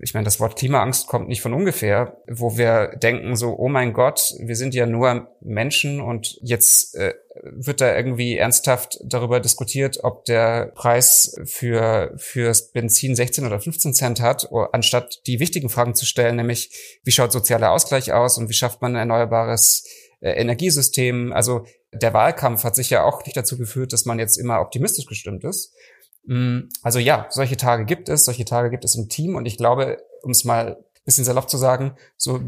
[0.00, 3.92] ich meine, das Wort Klimaangst kommt nicht von ungefähr, wo wir denken so, oh mein
[3.92, 9.98] Gott, wir sind ja nur Menschen und jetzt äh, wird da irgendwie ernsthaft darüber diskutiert,
[10.02, 15.94] ob der Preis für fürs Benzin 16 oder 15 Cent hat, anstatt die wichtigen Fragen
[15.94, 19.84] zu stellen, nämlich wie schaut sozialer Ausgleich aus und wie schafft man ein erneuerbares
[20.20, 21.32] äh, Energiesystem.
[21.32, 25.06] Also der Wahlkampf hat sich ja auch nicht dazu geführt, dass man jetzt immer optimistisch
[25.06, 25.74] gestimmt ist.
[26.26, 29.56] Mm, also ja, solche Tage gibt es, solche Tage gibt es im Team und ich
[29.56, 32.40] glaube, um es mal ein bisschen salopp zu sagen, so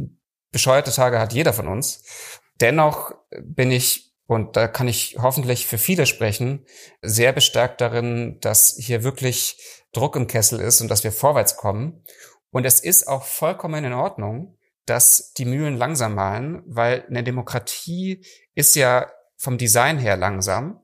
[0.51, 2.03] bescheuerte Tage hat jeder von uns.
[2.61, 6.67] Dennoch bin ich, und da kann ich hoffentlich für viele sprechen,
[7.03, 9.59] sehr bestärkt darin, dass hier wirklich
[9.93, 12.05] Druck im Kessel ist und dass wir vorwärts kommen.
[12.51, 18.25] Und es ist auch vollkommen in Ordnung, dass die Mühlen langsam malen, weil eine Demokratie
[18.55, 20.81] ist ja vom Design her langsam.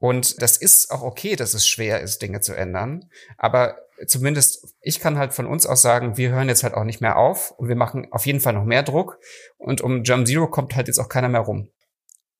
[0.00, 3.10] Und das ist auch okay, dass es schwer ist, Dinge zu ändern.
[3.36, 3.76] Aber
[4.06, 7.18] zumindest ich kann halt von uns aus sagen, wir hören jetzt halt auch nicht mehr
[7.18, 9.18] auf und wir machen auf jeden Fall noch mehr Druck.
[9.58, 11.68] Und um Jump Zero kommt halt jetzt auch keiner mehr rum.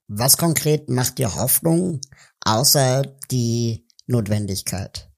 [0.08, 2.00] Was konkret macht dir Hoffnung,
[2.44, 5.09] außer die Notwendigkeit?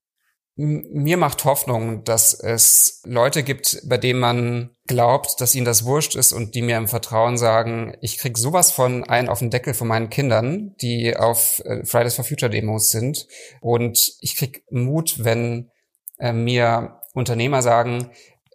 [0.54, 6.14] Mir macht Hoffnung, dass es Leute gibt, bei denen man glaubt, dass ihnen das wurscht
[6.14, 9.72] ist und die mir im Vertrauen sagen, ich krieg sowas von einen auf den Deckel
[9.72, 13.26] von meinen Kindern, die auf äh, Fridays for Future Demos sind.
[13.62, 15.70] Und ich krieg Mut, wenn
[16.18, 18.10] äh, mir Unternehmer sagen,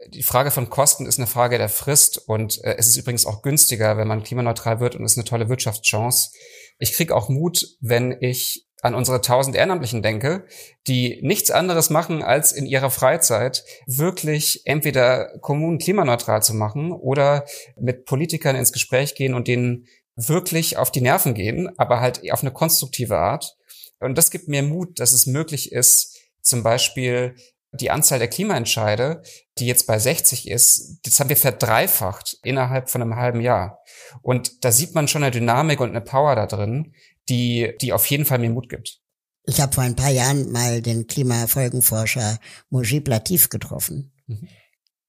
[0.10, 3.42] die Frage von Kosten ist eine Frage der Frist und äh, es ist übrigens auch
[3.42, 6.30] günstiger, wenn man klimaneutral wird und ist eine tolle Wirtschaftschance.
[6.78, 10.46] Ich krieg auch Mut, wenn ich an unsere tausend Ehrenamtlichen denke,
[10.88, 17.46] die nichts anderes machen, als in ihrer Freizeit wirklich entweder Kommunen klimaneutral zu machen oder
[17.76, 22.42] mit Politikern ins Gespräch gehen und denen wirklich auf die Nerven gehen, aber halt auf
[22.42, 23.58] eine konstruktive Art.
[24.00, 27.36] Und das gibt mir Mut, dass es möglich ist, zum Beispiel
[27.74, 29.22] die Anzahl der Klimaentscheide,
[29.58, 33.80] die jetzt bei 60 ist, das haben wir verdreifacht innerhalb von einem halben Jahr.
[34.22, 36.94] Und da sieht man schon eine Dynamik und eine Power da drin,
[37.30, 39.00] die, die auf jeden Fall mir Mut gibt.
[39.46, 44.48] Ich habe vor ein paar Jahren mal den Klimafolgenforscher Mujib Latif getroffen, mhm.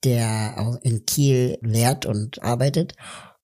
[0.04, 2.94] der auch in Kiel lehrt und arbeitet.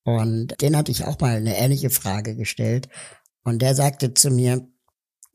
[0.05, 2.89] Und den hatte ich auch mal eine ähnliche Frage gestellt.
[3.43, 4.69] Und der sagte zu mir,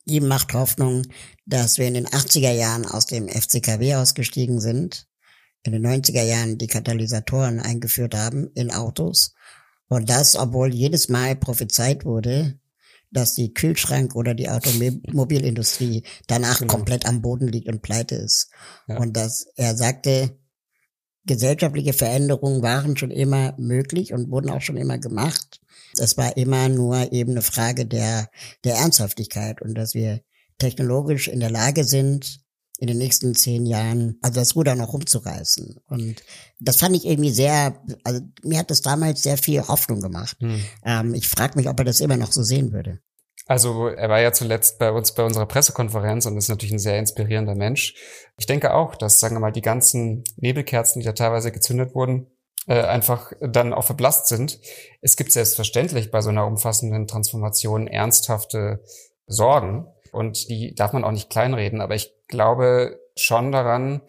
[0.06, 1.04] ihm macht Hoffnung,
[1.46, 5.08] dass wir in den 80er Jahren aus dem FCKW ausgestiegen sind,
[5.64, 9.34] in den 90er Jahren die Katalysatoren eingeführt haben in Autos.
[9.90, 12.60] Und das, obwohl jedes Mal prophezeit wurde,
[13.12, 16.74] dass die Kühlschrank oder die Automobilindustrie danach genau.
[16.74, 18.50] komplett am Boden liegt und pleite ist.
[18.88, 18.98] Ja.
[18.98, 20.38] Und dass er sagte,
[21.26, 25.60] gesellschaftliche Veränderungen waren schon immer möglich und wurden auch schon immer gemacht.
[25.98, 28.30] Es war immer nur eben eine Frage der,
[28.64, 30.22] der Ernsthaftigkeit und dass wir
[30.58, 32.42] technologisch in der Lage sind,
[32.80, 35.82] in den nächsten zehn Jahren, also das Ruder noch rumzureißen.
[35.88, 36.24] Und
[36.60, 40.38] das fand ich irgendwie sehr, also mir hat das damals sehr viel Hoffnung gemacht.
[40.40, 40.64] Hm.
[40.86, 43.00] Ähm, ich frage mich, ob er das immer noch so sehen würde.
[43.48, 47.00] Also er war ja zuletzt bei uns bei unserer Pressekonferenz und ist natürlich ein sehr
[47.00, 47.96] inspirierender Mensch.
[48.38, 52.28] Ich denke auch, dass, sagen wir mal, die ganzen Nebelkerzen, die da teilweise gezündet wurden,
[52.68, 54.60] äh, einfach dann auch verblasst sind.
[55.02, 58.84] Es gibt selbstverständlich bei so einer umfassenden Transformation ernsthafte
[59.26, 61.82] Sorgen und die darf man auch nicht kleinreden.
[61.82, 64.02] Aber ich glaube schon daran,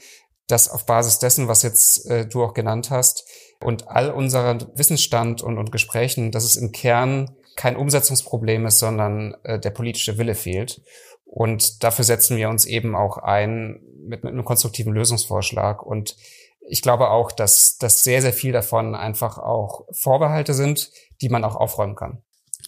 [0.47, 3.25] dass auf Basis dessen, was jetzt äh, du auch genannt hast
[3.63, 9.35] und all unserer Wissensstand und, und Gesprächen, dass es im Kern kein Umsetzungsproblem ist, sondern
[9.43, 10.83] äh, der politische Wille fehlt.
[11.25, 15.83] Und dafür setzen wir uns eben auch ein mit, mit einem konstruktiven Lösungsvorschlag.
[15.83, 16.17] Und
[16.61, 20.91] ich glaube auch, dass, dass sehr, sehr viel davon einfach auch Vorbehalte sind,
[21.21, 22.23] die man auch aufräumen kann.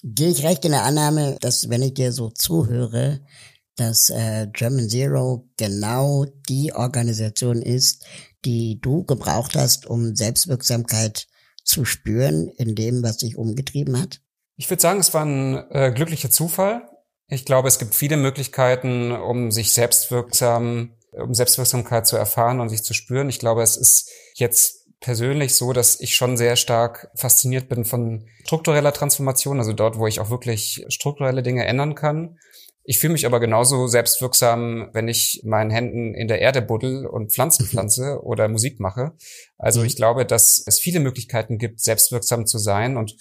[0.05, 3.21] Gehe ich recht in der Annahme, dass wenn ich dir so zuhöre,
[3.77, 8.05] dass äh, German Zero genau die Organisation ist,
[8.45, 11.27] die du gebraucht hast, um Selbstwirksamkeit
[11.65, 14.21] zu spüren in dem, was dich umgetrieben hat?
[14.57, 16.83] Ich würde sagen, es war ein äh, glücklicher Zufall.
[17.29, 22.85] Ich glaube, es gibt viele Möglichkeiten, um sich selbstwirksam, um Selbstwirksamkeit zu erfahren und sich
[22.85, 23.29] zu spüren.
[23.29, 28.27] Ich glaube, es ist jetzt persönlich so, dass ich schon sehr stark fasziniert bin von
[28.45, 32.39] struktureller Transformation, also dort, wo ich auch wirklich strukturelle Dinge ändern kann.
[32.85, 37.33] Ich fühle mich aber genauso selbstwirksam, wenn ich meinen Händen in der Erde buddel und
[37.33, 39.13] Pflanzen pflanze oder Musik mache.
[39.57, 39.87] Also mhm.
[39.87, 43.17] ich glaube, dass es viele Möglichkeiten gibt, selbstwirksam zu sein und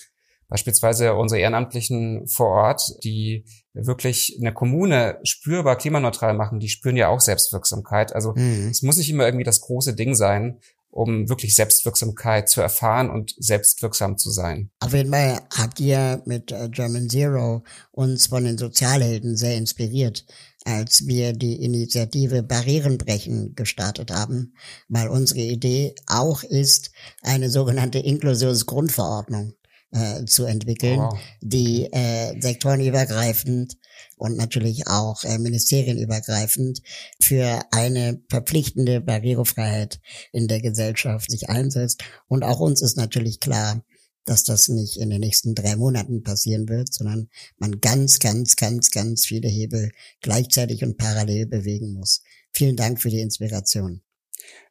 [0.47, 7.07] beispielsweise unsere Ehrenamtlichen vor Ort, die wirklich eine Kommune spürbar klimaneutral machen, die spüren ja
[7.07, 8.14] auch Selbstwirksamkeit.
[8.14, 8.68] Also mhm.
[8.70, 10.59] es muss nicht immer irgendwie das große Ding sein,
[10.92, 14.70] um wirklich Selbstwirksamkeit zu erfahren und selbstwirksam zu sein.
[14.80, 20.26] Auf jeden Fall habt ihr mit äh, German Zero uns von den Sozialhelden sehr inspiriert,
[20.66, 24.54] als wir die Initiative Barrieren brechen gestartet haben,
[24.89, 29.54] weil unsere Idee auch ist, eine sogenannte Inklusionsgrundverordnung
[29.92, 31.18] äh, zu entwickeln, wow.
[31.42, 33.78] die äh, sektorenübergreifend
[34.22, 36.84] und natürlich auch äh, ministerienübergreifend
[37.20, 40.00] für eine verpflichtende Barrierefreiheit
[40.32, 42.04] in der Gesellschaft sich einsetzt.
[42.28, 43.84] Und auch uns ist natürlich klar,
[44.26, 48.92] dass das nicht in den nächsten drei Monaten passieren wird, sondern man ganz, ganz, ganz,
[48.92, 49.92] ganz viele Hebel
[50.22, 52.22] gleichzeitig und parallel bewegen muss.
[52.54, 54.04] Vielen Dank für die Inspiration.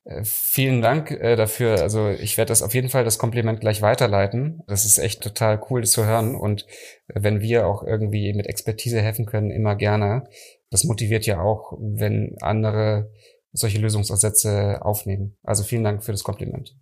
[0.04, 1.80] Äh, vielen Dank äh, dafür.
[1.82, 4.62] Also ich werde das auf jeden Fall das Kompliment gleich weiterleiten.
[4.66, 6.34] Das ist echt total cool das zu hören.
[6.34, 6.66] Und
[7.08, 10.28] äh, wenn wir auch irgendwie mit Expertise helfen können, immer gerne.
[10.70, 13.10] Das motiviert ja auch, wenn andere
[13.52, 15.36] solche Lösungsansätze aufnehmen.
[15.42, 16.76] Also vielen Dank für das Kompliment.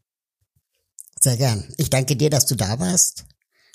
[1.20, 1.64] Sehr gern.
[1.78, 3.24] Ich danke dir, dass du da warst.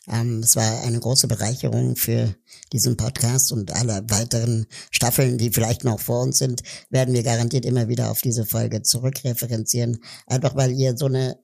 [0.08, 2.36] Ähm, es war eine große Bereicherung für
[2.72, 7.66] diesen Podcast und alle weiteren Staffeln, die vielleicht noch vor uns sind, werden wir garantiert
[7.66, 10.00] immer wieder auf diese Folge zurückreferenzieren.
[10.28, 11.40] Einfach weil ihr so eine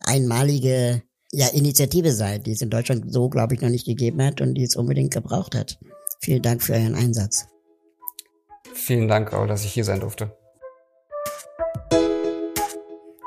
[0.00, 1.02] einmalige
[1.32, 4.54] ja, Initiative seid, die es in Deutschland so, glaube ich, noch nicht gegeben hat und
[4.54, 5.78] die es unbedingt gebraucht hat.
[6.20, 7.46] Vielen Dank für euren Einsatz.
[8.72, 10.36] Vielen Dank, Raul, dass ich hier sein durfte.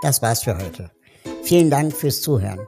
[0.01, 0.91] Das war's für heute.
[1.43, 2.67] Vielen Dank fürs Zuhören.